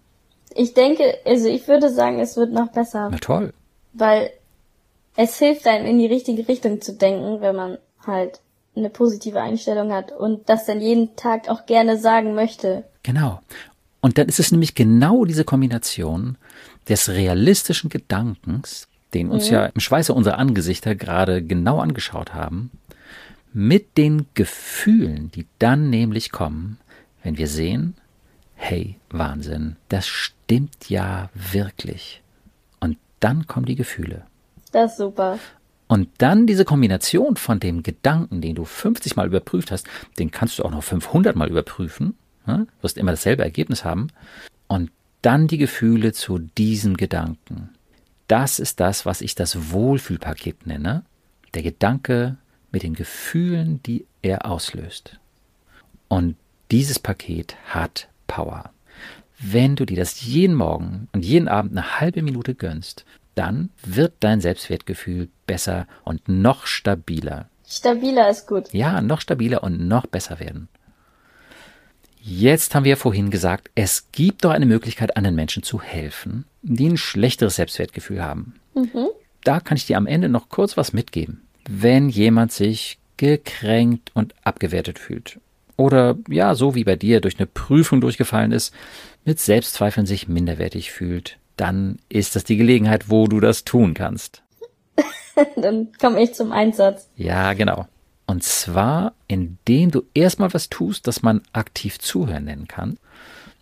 [0.54, 3.52] Ich denke, also ich würde sagen, es wird noch besser, Na toll.
[3.92, 4.30] weil
[5.16, 8.40] es hilft einem in die richtige Richtung zu denken, wenn man halt
[8.76, 12.84] eine positive Einstellung hat und das dann jeden Tag auch gerne sagen möchte.
[13.02, 13.40] Genau.
[14.04, 16.36] Und dann ist es nämlich genau diese Kombination
[16.90, 22.70] des realistischen Gedankens, den uns ja im Schweiße unserer Angesichter gerade genau angeschaut haben,
[23.54, 26.76] mit den Gefühlen, die dann nämlich kommen,
[27.22, 27.94] wenn wir sehen,
[28.56, 32.20] hey, Wahnsinn, das stimmt ja wirklich.
[32.80, 34.26] Und dann kommen die Gefühle.
[34.70, 35.38] Das ist super.
[35.88, 39.86] Und dann diese Kombination von dem Gedanken, den du 50 Mal überprüft hast,
[40.18, 42.66] den kannst du auch noch 500 Mal überprüfen, ne?
[42.80, 44.08] wirst immer dasselbe Ergebnis haben.
[44.66, 44.90] Und
[45.22, 47.70] dann die Gefühle zu diesem Gedanken.
[48.28, 51.04] Das ist das, was ich das Wohlfühlpaket nenne.
[51.54, 52.36] Der Gedanke
[52.72, 55.18] mit den Gefühlen, die er auslöst.
[56.08, 56.36] Und
[56.70, 58.70] dieses Paket hat Power.
[59.38, 64.14] Wenn du dir das jeden Morgen und jeden Abend eine halbe Minute gönnst, dann wird
[64.20, 67.48] dein Selbstwertgefühl besser und noch stabiler.
[67.66, 68.72] Stabiler ist gut.
[68.72, 70.68] Ja, noch stabiler und noch besser werden.
[72.26, 76.46] Jetzt haben wir ja vorhin gesagt, es gibt doch eine Möglichkeit, anderen Menschen zu helfen,
[76.62, 78.54] die ein schlechteres Selbstwertgefühl haben.
[79.44, 81.42] Da kann ich dir am Ende noch kurz was mitgeben.
[81.68, 85.38] Wenn jemand sich gekränkt und abgewertet fühlt
[85.76, 88.72] oder ja, so wie bei dir durch eine Prüfung durchgefallen ist,
[89.26, 94.42] mit Selbstzweifeln sich minderwertig fühlt, dann ist das die Gelegenheit, wo du das tun kannst.
[95.56, 97.08] Dann komme ich zum Einsatz.
[97.16, 97.86] Ja, genau.
[98.34, 102.98] Und zwar, indem du erstmal was tust, das man aktiv zuhören nennen kann.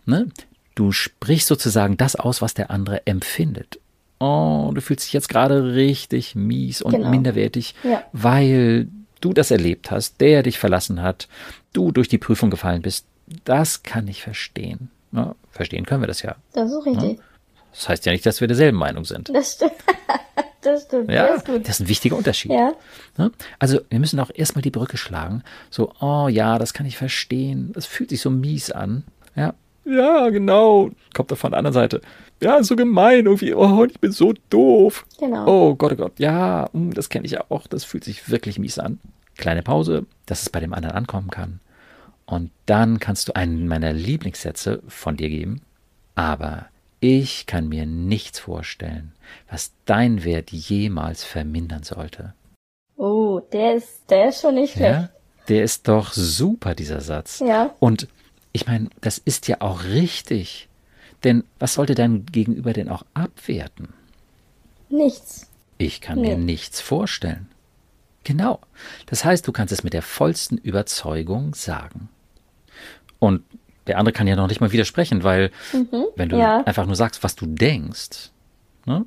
[0.06, 0.28] Ne?
[0.74, 3.78] Du sprichst sozusagen das aus, was der andere empfindet.
[4.18, 7.10] Oh, du fühlst dich jetzt gerade richtig mies und Genau.
[7.10, 8.02] minderwertig, Ja.
[8.14, 8.88] weil
[9.20, 11.28] du das erlebt hast, der dich verlassen hat,
[11.74, 13.04] du durch die Prüfung gefallen bist.
[13.44, 14.90] Das kann ich verstehen.
[15.12, 16.36] Ja, verstehen können wir das ja.
[16.54, 17.20] Das ist richtig.
[17.74, 19.28] Das heißt ja nicht, dass wir derselben Meinung sind.
[19.34, 19.72] Das stimmt.
[20.62, 21.10] das stimmt.
[21.10, 21.62] Ja, das ist gut.
[21.62, 22.52] das ist ein wichtiger Unterschied.
[22.52, 22.72] Ja.
[23.18, 23.30] Ne?
[23.58, 25.42] Also wir müssen auch erstmal die Brücke schlagen.
[25.70, 27.72] So, oh ja, das kann ich verstehen.
[27.74, 29.04] Das fühlt sich so mies an.
[29.36, 29.54] Ja,
[29.84, 30.90] ja genau.
[31.14, 32.00] Kommt da von der anderen Seite.
[32.40, 33.54] Ja, so gemein irgendwie.
[33.54, 35.06] Oh, ich bin so doof.
[35.18, 35.46] Genau.
[35.46, 36.18] Oh Gott, oh Gott.
[36.18, 37.66] Ja, mm, das kenne ich auch.
[37.66, 38.98] Das fühlt sich wirklich mies an.
[39.36, 41.60] Kleine Pause, dass es bei dem anderen ankommen kann.
[42.26, 45.62] Und dann kannst du einen meiner Lieblingssätze von dir geben.
[46.14, 46.66] Aber
[47.02, 49.12] ich kann mir nichts vorstellen,
[49.50, 52.32] was dein Wert jemals vermindern sollte.
[52.96, 54.92] Oh, der ist, der ist schon nicht schlecht.
[54.92, 55.08] Ja,
[55.48, 57.40] der ist doch super, dieser Satz.
[57.40, 57.74] Ja.
[57.80, 58.06] Und
[58.52, 60.68] ich meine, das ist ja auch richtig.
[61.24, 63.92] Denn was sollte dein Gegenüber denn auch abwerten?
[64.88, 65.50] Nichts.
[65.78, 66.44] Ich kann mir Nee.
[66.44, 67.48] nichts vorstellen.
[68.22, 68.60] Genau.
[69.06, 72.08] Das heißt, du kannst es mit der vollsten Überzeugung sagen.
[73.18, 73.42] Und
[73.86, 75.50] der andere kann ja noch nicht mal widersprechen, weil
[76.16, 76.42] wenn du Mhm.
[76.42, 76.62] ja.
[76.64, 78.30] einfach nur sagst, was du denkst,
[78.86, 79.04] ne?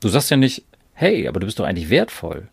[0.00, 0.64] du sagst ja nicht,
[0.94, 2.48] hey, aber du bist doch eigentlich wertvoll,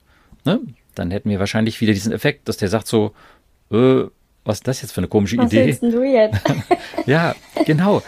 [0.45, 0.59] ne?
[0.95, 3.13] dann hätten wir wahrscheinlich wieder diesen Effekt, dass der sagt so,
[3.71, 4.03] äh,
[4.45, 5.77] was ist das jetzt für eine komische Was Idee?
[5.81, 6.41] du jetzt?
[7.05, 7.33] Ja,
[7.65, 8.01] genau.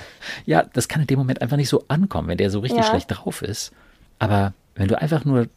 [0.45, 2.89] Ja, das kann in dem Moment einfach nicht so ankommen, wenn der so richtig Ja.
[2.89, 3.71] schlecht drauf ist.
[4.19, 5.47] Aber wenn du einfach nur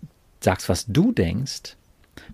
[0.41, 1.77] sagst, was du denkst,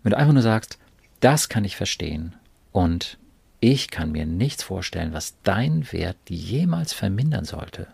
[0.02, 0.78] wenn du einfach nur sagst,
[1.20, 2.34] das kann ich verstehen
[2.72, 3.16] und
[3.64, 7.86] ich kann mir nichts vorstellen, was dein Wert jemals vermindern sollte.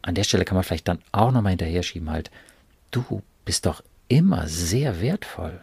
[0.00, 2.30] An der Stelle kann man vielleicht dann auch nochmal hinterher schieben, halt,
[2.92, 5.60] du bist doch immer sehr wertvoll.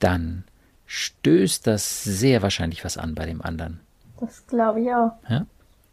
[0.00, 0.42] Dann
[0.86, 3.78] stößt das sehr wahrscheinlich was an bei dem anderen.
[4.18, 5.12] Das glaube ich auch.
[5.28, 5.46] Ja?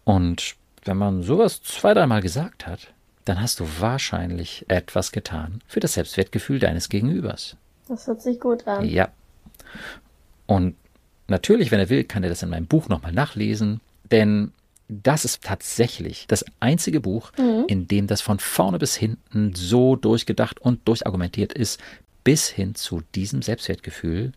[0.05, 2.93] Und wenn man sowas zwei, dreimal gesagt hat,
[3.25, 7.57] dann hast du wahrscheinlich etwas getan für das Selbstwertgefühl deines Gegenübers.
[7.87, 8.83] Das hört sich gut an.
[8.85, 9.09] Ja.
[10.47, 10.75] Und
[11.27, 14.51] natürlich, wenn er will, kann er das in meinem Buch nochmal nachlesen, denn
[14.89, 17.65] das ist tatsächlich das einzige Buch, mhm.
[17.67, 21.79] in dem das von vorne bis hinten so durchgedacht und durchargumentiert ist,
[22.23, 24.33] bis hin zu diesem Selbstwertgefühl.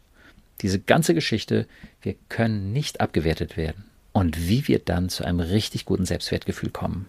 [0.62, 1.66] Diese ganze Geschichte,
[2.02, 3.84] wir können nicht abgewertet werden.
[4.12, 7.06] Und wie wir dann zu einem richtig guten Selbstwertgefühl kommen.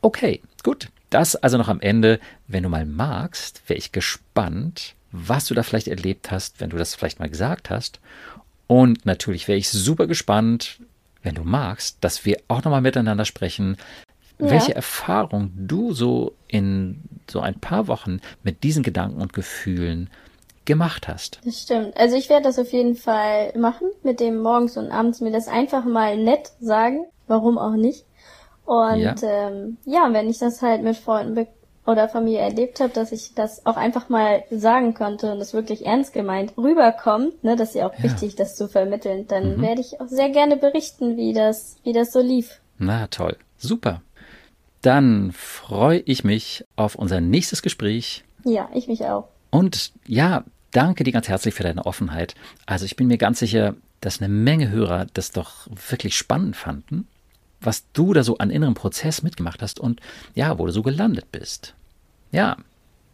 [0.00, 0.88] Okay, gut.
[1.10, 2.18] Das also noch am Ende.
[2.48, 6.78] Wenn du mal magst, wäre ich gespannt, was du da vielleicht erlebt hast, wenn du
[6.78, 8.00] das vielleicht mal gesagt hast.
[8.66, 10.80] Und natürlich wäre ich super gespannt,
[11.22, 13.76] wenn du magst, dass wir auch nochmal miteinander sprechen,
[14.38, 14.50] ja.
[14.50, 20.10] welche Erfahrung du so in so ein paar Wochen mit diesen Gedanken und Gefühlen
[20.64, 21.40] gemacht hast.
[21.44, 21.96] Das stimmt.
[21.96, 25.48] Also ich werde das auf jeden Fall machen, mit dem morgens und abends mir das
[25.48, 27.04] einfach mal nett sagen.
[27.26, 28.04] Warum auch nicht?
[28.64, 31.34] Und ja, ähm, ja wenn ich das halt mit Freunden
[31.86, 35.84] oder Familie erlebt habe, dass ich das auch einfach mal sagen konnte und das wirklich
[35.86, 38.04] ernst gemeint rüberkommt, ne, das ist ja auch ja.
[38.04, 39.62] wichtig, das zu vermitteln, dann mhm.
[39.62, 42.60] werde ich auch sehr gerne berichten, wie das, wie das so lief.
[42.78, 44.02] Na toll, super.
[44.82, 48.24] Dann freue ich mich auf unser nächstes Gespräch.
[48.44, 49.28] Ja, ich mich auch.
[49.50, 52.34] Und ja, danke dir ganz herzlich für deine Offenheit.
[52.66, 57.08] Also ich bin mir ganz sicher, dass eine Menge Hörer das doch wirklich spannend fanden
[57.66, 60.00] was du da so an innerem Prozess mitgemacht hast und
[60.34, 61.74] ja, wo du so gelandet bist.
[62.32, 62.56] Ja,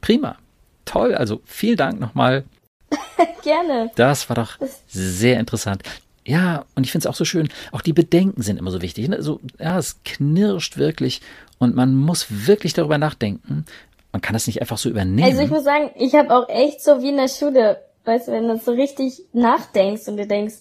[0.00, 0.36] prima.
[0.84, 1.14] Toll.
[1.14, 2.44] Also vielen Dank nochmal.
[3.42, 3.90] Gerne.
[3.96, 5.82] Das war doch sehr interessant.
[6.26, 9.08] Ja, und ich finde es auch so schön, auch die Bedenken sind immer so wichtig.
[9.08, 9.22] Ne?
[9.22, 11.22] So, ja, es knirscht wirklich
[11.58, 13.64] und man muss wirklich darüber nachdenken.
[14.12, 15.28] Man kann das nicht einfach so übernehmen.
[15.28, 18.32] Also ich muss sagen, ich habe auch echt so wie in der Schule, weißt du,
[18.32, 20.56] wenn du so richtig nachdenkst und du denkst,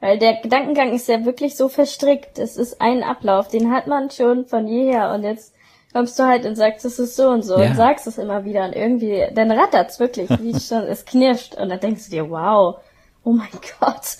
[0.00, 2.38] weil der Gedankengang ist ja wirklich so verstrickt.
[2.38, 5.54] Es ist ein Ablauf, den hat man schon von jeher und jetzt
[5.92, 7.70] kommst du halt und sagst, es ist so und so ja.
[7.70, 11.68] und sagst es immer wieder und irgendwie, dann rattert's wirklich, wie schon, es knirscht und
[11.68, 12.76] dann denkst du dir, wow,
[13.24, 13.48] oh mein
[13.80, 14.18] Gott,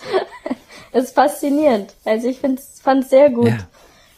[0.93, 1.95] das ist faszinierend.
[2.05, 3.49] Also ich fand's sehr gut.
[3.49, 3.59] Ja.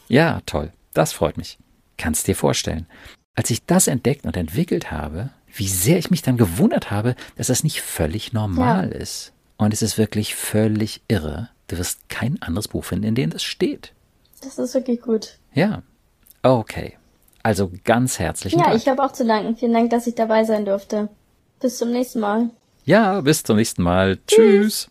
[0.07, 1.59] ja, toll, das freut mich.
[1.97, 2.87] Kannst dir vorstellen.
[3.35, 7.47] Als ich das entdeckt und entwickelt habe, wie sehr ich mich dann gewundert habe, dass
[7.47, 8.97] das nicht völlig normal ja.
[8.97, 9.33] ist.
[9.61, 11.49] Und es ist wirklich völlig irre.
[11.67, 13.93] Du wirst kein anderes Buch finden, in dem das steht.
[14.41, 15.37] Das ist wirklich gut.
[15.53, 15.83] Ja.
[16.41, 16.97] Okay.
[17.43, 18.73] Also ganz herzlichen ja, Dank.
[18.73, 19.55] Ja, ich habe auch zu danken.
[19.55, 21.09] Vielen Dank, dass ich dabei sein durfte.
[21.59, 22.49] Bis zum nächsten Mal.
[22.85, 24.17] Ja, bis zum nächsten Mal.
[24.25, 24.89] Tschüss.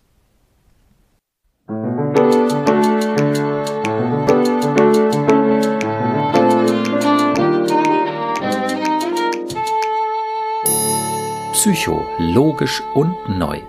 [11.54, 13.60] Psycho, logisch und neu.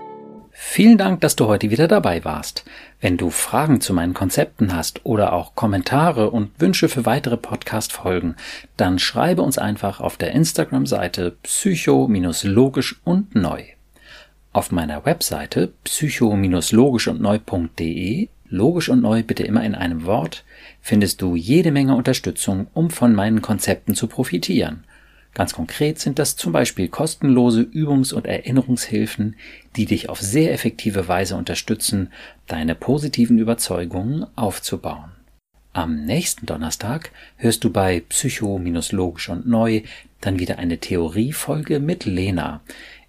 [0.74, 2.64] Vielen Dank, dass du heute wieder dabei warst.
[2.98, 8.36] Wenn du Fragen zu meinen Konzepten hast oder auch Kommentare und Wünsche für weitere Podcast-Folgen,
[8.78, 13.64] dann schreibe uns einfach auf der Instagram-Seite psycho-logisch und neu.
[14.54, 20.42] Auf meiner Webseite psycho-logisch und neu.de, logisch und neu bitte immer in einem Wort,
[20.80, 24.84] findest du jede Menge Unterstützung, um von meinen Konzepten zu profitieren.
[25.34, 29.36] Ganz konkret sind das zum Beispiel kostenlose Übungs- und Erinnerungshilfen,
[29.76, 32.12] die dich auf sehr effektive Weise unterstützen,
[32.46, 35.12] deine positiven Überzeugungen aufzubauen.
[35.72, 39.82] Am nächsten Donnerstag hörst du bei Psycho-Logisch und Neu
[40.20, 42.60] dann wieder eine Theoriefolge mit Lena.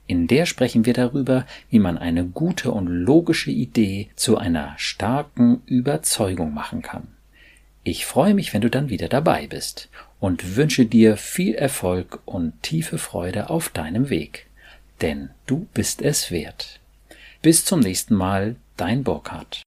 [0.07, 5.61] In der sprechen wir darüber, wie man eine gute und logische Idee zu einer starken
[5.65, 7.09] Überzeugung machen kann.
[7.83, 9.89] Ich freue mich, wenn du dann wieder dabei bist
[10.23, 14.47] und wünsche dir viel Erfolg und tiefe Freude auf deinem Weg.
[15.01, 16.79] Denn du bist es wert.
[17.41, 19.63] Bis zum nächsten Mal, dein Burkhard.